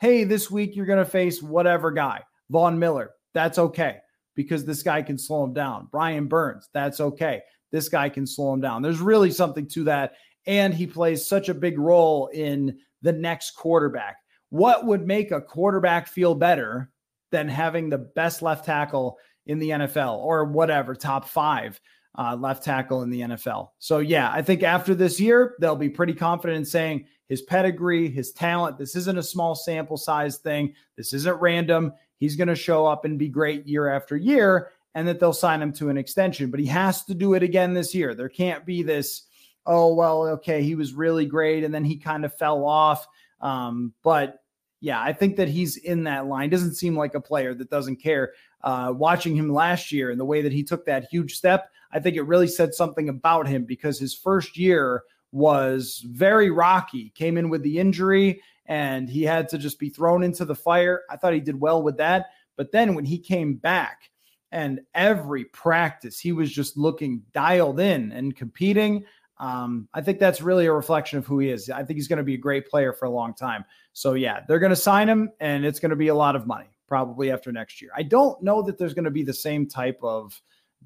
[0.00, 3.12] Hey, this week you're going to face whatever guy, Von Miller.
[3.32, 3.98] That's okay
[4.34, 5.88] because this guy can slow him down.
[5.90, 7.42] Brian Burns, that's okay
[7.74, 8.82] this guy can slow him down.
[8.82, 10.12] There's really something to that.
[10.46, 14.18] And he plays such a big role in the next quarterback.
[14.50, 16.92] What would make a quarterback feel better
[17.32, 21.80] than having the best left tackle in the NFL or whatever, top five
[22.16, 23.70] uh, left tackle in the NFL?
[23.80, 28.08] So, yeah, I think after this year, they'll be pretty confident in saying his pedigree,
[28.08, 28.78] his talent.
[28.78, 30.74] This isn't a small sample size thing.
[30.96, 31.92] This isn't random.
[32.18, 35.60] He's going to show up and be great year after year and that they'll sign
[35.60, 36.50] him to an extension.
[36.50, 38.14] But he has to do it again this year.
[38.14, 39.22] There can't be this,
[39.66, 43.06] oh, well, okay, he was really great and then he kind of fell off.
[43.40, 44.38] Um, but
[44.80, 46.50] yeah, I think that he's in that line.
[46.50, 48.32] Doesn't seem like a player that doesn't care.
[48.62, 52.00] Uh, watching him last year and the way that he took that huge step, I
[52.00, 57.10] think it really said something about him because his first year was very rocky.
[57.14, 61.02] Came in with the injury and he had to just be thrown into the fire.
[61.10, 62.26] I thought he did well with that.
[62.56, 64.10] But then when he came back,
[64.54, 69.04] and every practice he was just looking dialed in and competing.
[69.38, 71.68] Um, I think that's really a reflection of who he is.
[71.68, 73.64] I think he's going to be a great player for a long time.
[73.94, 76.46] So yeah, they're going to sign him, and it's going to be a lot of
[76.46, 77.90] money probably after next year.
[77.96, 80.40] I don't know that there's going to be the same type of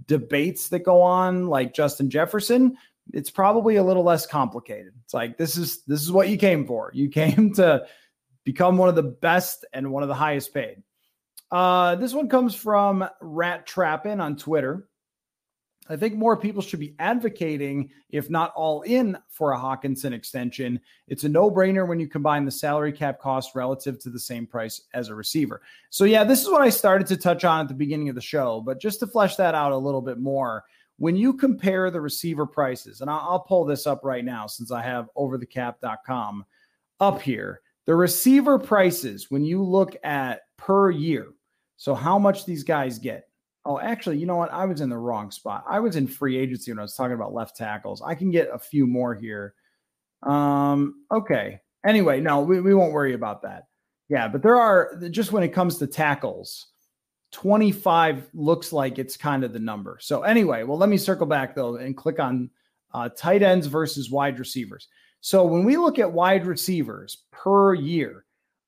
[0.06, 2.74] debates that go on like Justin Jefferson.
[3.12, 4.94] It's probably a little less complicated.
[5.04, 6.90] It's like this is this is what you came for.
[6.94, 7.84] You came to
[8.44, 10.82] become one of the best and one of the highest paid.
[11.51, 14.88] Uh, this one comes from Rat Trappin on Twitter.
[15.90, 20.80] I think more people should be advocating, if not all in, for a Hockenson extension.
[21.07, 24.46] It's a no brainer when you combine the salary cap cost relative to the same
[24.46, 25.62] price as a receiver.
[25.88, 28.20] So, yeah, this is what I started to touch on at the beginning of the
[28.20, 28.61] show.
[28.61, 30.64] But just to flesh that out a little bit more,
[30.99, 34.70] when you compare the receiver prices, and I'll, I'll pull this up right now since
[34.70, 36.44] I have overthecap.com
[37.01, 41.28] up here, the receiver prices, when you look at per year,
[41.79, 43.29] so how much these guys get?
[43.64, 44.53] Oh, actually, you know what?
[44.53, 45.64] I was in the wrong spot.
[45.68, 48.03] I was in free agency when I was talking about left tackles.
[48.03, 49.55] I can get a few more here.
[50.24, 51.61] Um, okay.
[51.87, 53.68] Anyway, no, we, we won't worry about that.
[54.09, 56.68] Yeah, but there are just when it comes to tackles,
[57.33, 59.99] 25 looks like it's kind of the number.
[60.01, 62.51] So anyway, well, let me circle back though and click on
[62.93, 64.89] uh, tight ends versus wide receivers.
[65.20, 68.24] So when we look at wide receivers per year,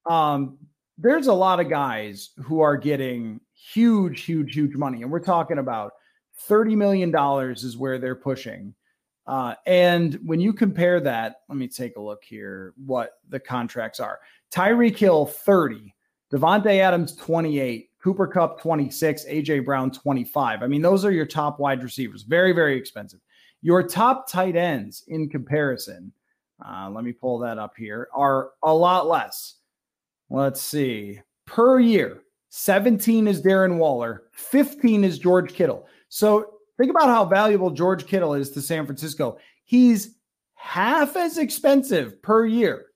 [0.09, 0.59] um,
[1.01, 5.03] there's a lot of guys who are getting huge, huge, huge money.
[5.03, 5.93] And we're talking about
[6.49, 7.15] $30 million
[7.53, 8.75] is where they're pushing.
[9.27, 14.01] Uh, and when you compare that, let me take a look here what the contracts
[14.01, 14.19] are.
[14.53, 15.95] Tyreek Hill, 30,
[16.33, 20.63] Davante Adams, 28, Cooper Kupp, 26, AJ Brown, 25.
[20.63, 22.23] I mean, those are your top wide receivers.
[22.23, 23.21] Very, very expensive.
[23.63, 26.13] Your top tight ends in comparison
[26.67, 29.57] uh, let me pull that up here, are a lot less.
[30.31, 31.21] Let's see.
[31.47, 35.87] Per year, 17 is Darren Waller, 15 is George Kittle.
[36.09, 39.39] So think about how valuable George Kittle is to San Francisco.
[39.65, 40.17] He's
[40.55, 42.87] half as expensive per year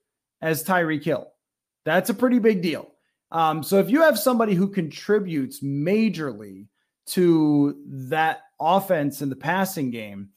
[0.41, 1.27] as Tyreek Hill.
[1.83, 2.91] That's a pretty big deal.
[3.31, 6.67] Um, so if you have somebody who contributes majorly
[7.07, 10.29] to that offense in the passing game,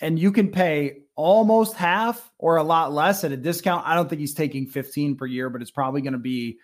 [0.00, 3.86] and you can pay almost half or a lot less at a discount.
[3.86, 6.58] I don't think he's taking 15 per year, but it's probably going to be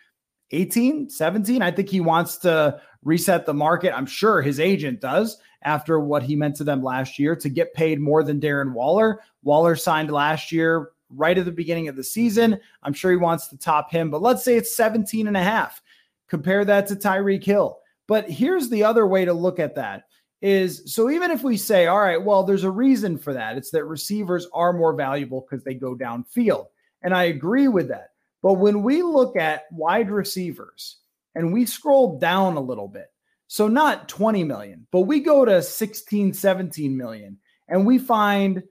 [0.51, 1.63] 18, 17.
[1.63, 3.97] I think he wants to reset the market.
[3.97, 7.73] I'm sure his agent does after what he meant to them last year to get
[7.75, 9.21] paid more than Darren Waller.
[9.43, 12.59] Waller signed last year right at the beginning of the season.
[12.83, 15.81] I'm sure he wants to top him, but let's say it's 17 and a half.
[16.29, 17.79] Compare that to Tyreek Hill.
[18.07, 20.05] But here's the other way to look at that
[20.43, 23.57] is so even if we say, all right, well, there's a reason for that.
[23.57, 26.67] It's that receivers are more valuable because they go downfield.
[27.03, 28.11] And I agree with that.
[28.43, 30.99] But when we look at wide receivers
[31.37, 33.07] and we scroll down a little bit,
[33.47, 37.39] so not 20 million, but we go to 16, 17 million,
[37.69, 38.63] and we find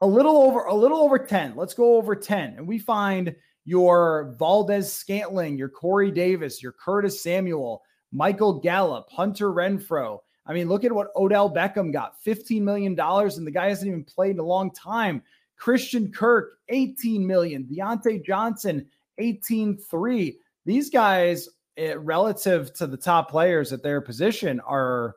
[0.00, 1.56] a little over a little over 10.
[1.56, 2.54] Let's go over 10.
[2.58, 3.34] And we find
[3.64, 7.82] your Valdes-Scantling, your Corey Davis, your Curtis Samuel,
[8.12, 13.46] Michael Gallup, Hunter Renfrow, I mean, look at what Odell Beckham got $15 million, and
[13.46, 15.22] the guy hasn't even played in a long time.
[15.56, 17.64] Christian Kirk, 18 million.
[17.64, 18.86] Diontae Johnson,
[19.20, 20.36] 18-3.
[20.64, 25.16] These guys, eh, relative to the top players at their position, are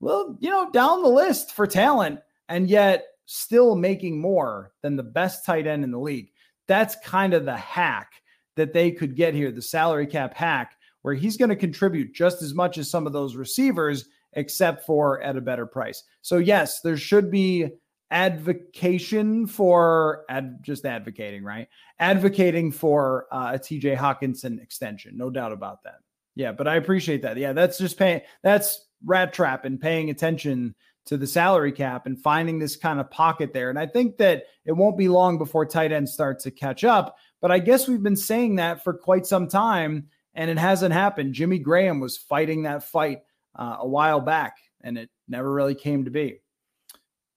[0.00, 5.02] well, you know, down the list for talent, and yet still making more than the
[5.02, 6.30] best tight end in the league.
[6.66, 8.12] That's kind of the hack
[8.56, 12.42] that they could get here, the salary cap hack, where he's going to contribute just
[12.42, 16.04] as much as some of those receivers except for at a better price.
[16.22, 17.70] So yes, there should be
[18.10, 21.68] advocation for ad, just advocating, right?
[21.98, 26.00] Advocating for uh, a TJ Hockenson extension, no doubt about that.
[26.34, 27.36] Yeah, but I appreciate that.
[27.36, 28.22] Yeah, that's just paying.
[28.42, 30.74] That's Rat Trappin paying attention
[31.06, 33.70] to the salary cap and finding this kind of pocket there.
[33.70, 37.16] And I think that it won't be long before tight ends start to catch up.
[37.40, 41.34] But I guess we've been saying that for quite some time, and it hasn't happened.
[41.34, 43.22] Jimmy Graham was fighting that fight
[43.56, 46.40] uh, a while back, and it never really came to be.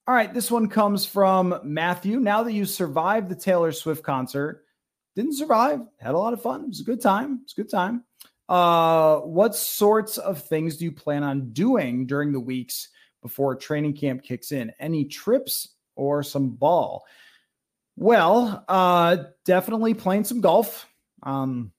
[0.06, 2.20] All right, this one comes from Matthew.
[2.20, 4.66] Now that you survived the Taylor Swift concert,
[5.16, 6.64] didn't survive, had a lot of fun.
[6.64, 7.40] It was a good time.
[7.44, 8.04] It's a good time.
[8.50, 12.90] Uh, what sorts of things do you plan on doing during the weeks
[13.22, 14.74] before training camp kicks in?
[14.80, 17.06] Any trips or some ball?
[17.96, 20.86] Well, uh, definitely playing some golf.
[21.22, 21.72] Um,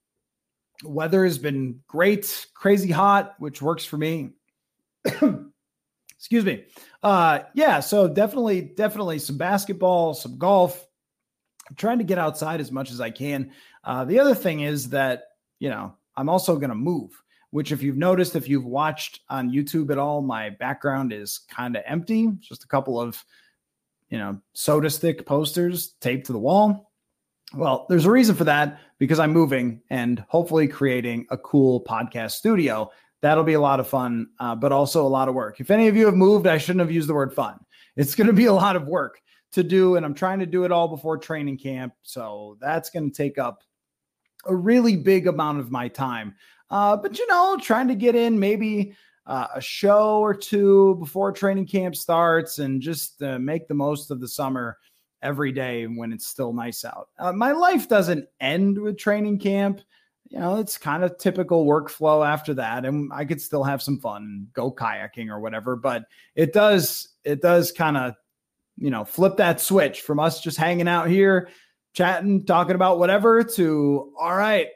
[0.85, 4.31] weather has been great, crazy hot, which works for me.
[6.17, 6.65] Excuse me.
[7.03, 10.87] Uh, yeah, so definitely, definitely some basketball, some golf.
[11.69, 13.53] I'm trying to get outside as much as I can.
[13.83, 15.25] Uh, the other thing is that,
[15.59, 17.11] you know, I'm also going to move,
[17.51, 21.77] which, if you've noticed, if you've watched on YouTube at all, my background is kind
[21.77, 22.31] of empty.
[22.41, 23.23] Just a couple of,
[24.09, 26.91] you know, soda stick posters taped to the wall.
[27.53, 32.33] Well, there's a reason for that because I'm moving and hopefully creating a cool podcast
[32.33, 32.91] studio.
[33.21, 35.61] That'll be a lot of fun, uh, but also a lot of work.
[35.61, 37.59] If any of you have moved, I shouldn't have used the word fun.
[37.97, 39.21] It's going to be a lot of work
[39.53, 41.95] to do, and I'm trying to do it all before training camp.
[42.03, 43.63] So that's going to take up
[44.47, 46.35] a really big amount of my time.
[46.71, 51.33] Uh, but you know, trying to get in maybe uh, a show or two before
[51.33, 54.79] training camp starts and just uh, make the most of the summer
[55.25, 57.09] every day when it's still nice out.
[57.19, 59.81] Uh, my life doesn't end with training camp.
[60.29, 63.99] You know, it's kind of typical workflow after that, and I could still have some
[63.99, 65.77] fun, and go kayaking or whatever.
[65.77, 66.05] But
[66.35, 68.15] it does, it does kind of,
[68.77, 71.49] you know, flip that switch from us just hanging out here,
[71.93, 74.69] chatting, talking about whatever, to all right,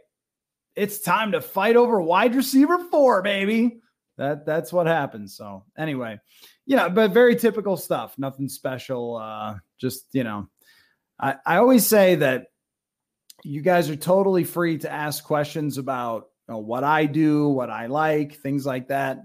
[0.77, 3.81] it's time to fight over wide receiver four, baby.
[4.19, 5.37] That that's what happens.
[5.37, 6.19] So anyway,
[6.67, 8.19] yeah, but very typical stuff.
[8.19, 9.17] Nothing special.
[9.17, 10.49] Uh, just you know,
[11.19, 12.49] I, I always say that
[13.45, 17.71] you guys are totally free to ask questions about you know, what I do, what
[17.71, 19.23] I like, things like that.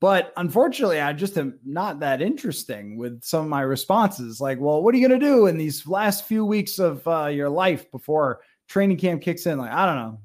[0.00, 4.40] But unfortunately, I just am not that interesting with some of my responses.
[4.40, 7.26] Like, well, what are you going to do in these last few weeks of uh,
[7.26, 9.58] your life before training camp kicks in?
[9.58, 10.20] Like, I don't know.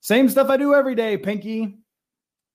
[0.00, 1.76] Same stuff I do every day, Pinky,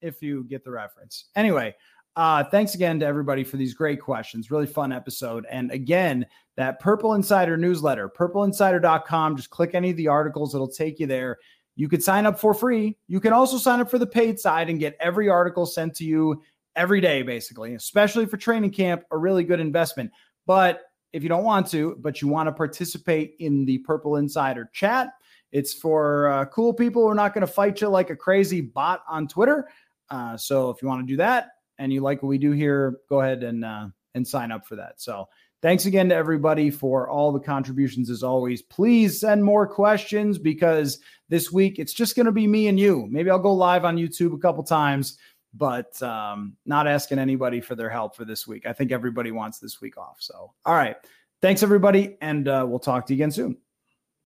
[0.02, 1.26] if you get the reference.
[1.36, 1.76] Anyway,
[2.16, 4.50] uh, thanks again to everybody for these great questions.
[4.50, 5.46] Really fun episode.
[5.52, 6.26] And again,
[6.56, 9.38] that Purple Insider newsletter, purpleinsider.com.
[9.38, 11.38] Just click any of the articles, it'll take you there.
[11.76, 12.98] You could sign up for free.
[13.08, 16.06] You can also sign up for the paid side and get every article sent to
[16.06, 16.42] you
[16.76, 20.12] every day, basically, especially for training camp, a really good investment.
[20.48, 20.82] But
[21.14, 25.10] if you don't want to, but you want to participate in the Purple Insider chat.
[25.52, 28.60] It's for uh, cool people who are not going to fight you like a crazy
[28.60, 29.70] bot on Twitter.
[30.10, 31.50] Uh, so if you want to do that
[31.80, 34.76] and you like what we do here, go ahead and uh, and sign up for
[34.76, 35.00] that.
[35.02, 35.28] So
[35.62, 38.62] thanks again to everybody for all the contributions as always.
[38.62, 41.00] Please send more questions because
[41.30, 43.08] this week it's just going to be me and you.
[43.10, 45.18] Maybe I'll go live on YouTube a couple times,
[45.54, 48.66] but um, not asking anybody for their help for this week.
[48.66, 50.18] I think everybody wants this week off.
[50.20, 50.96] So all right,
[51.42, 53.58] thanks everybody, and uh, we'll talk to you again soon.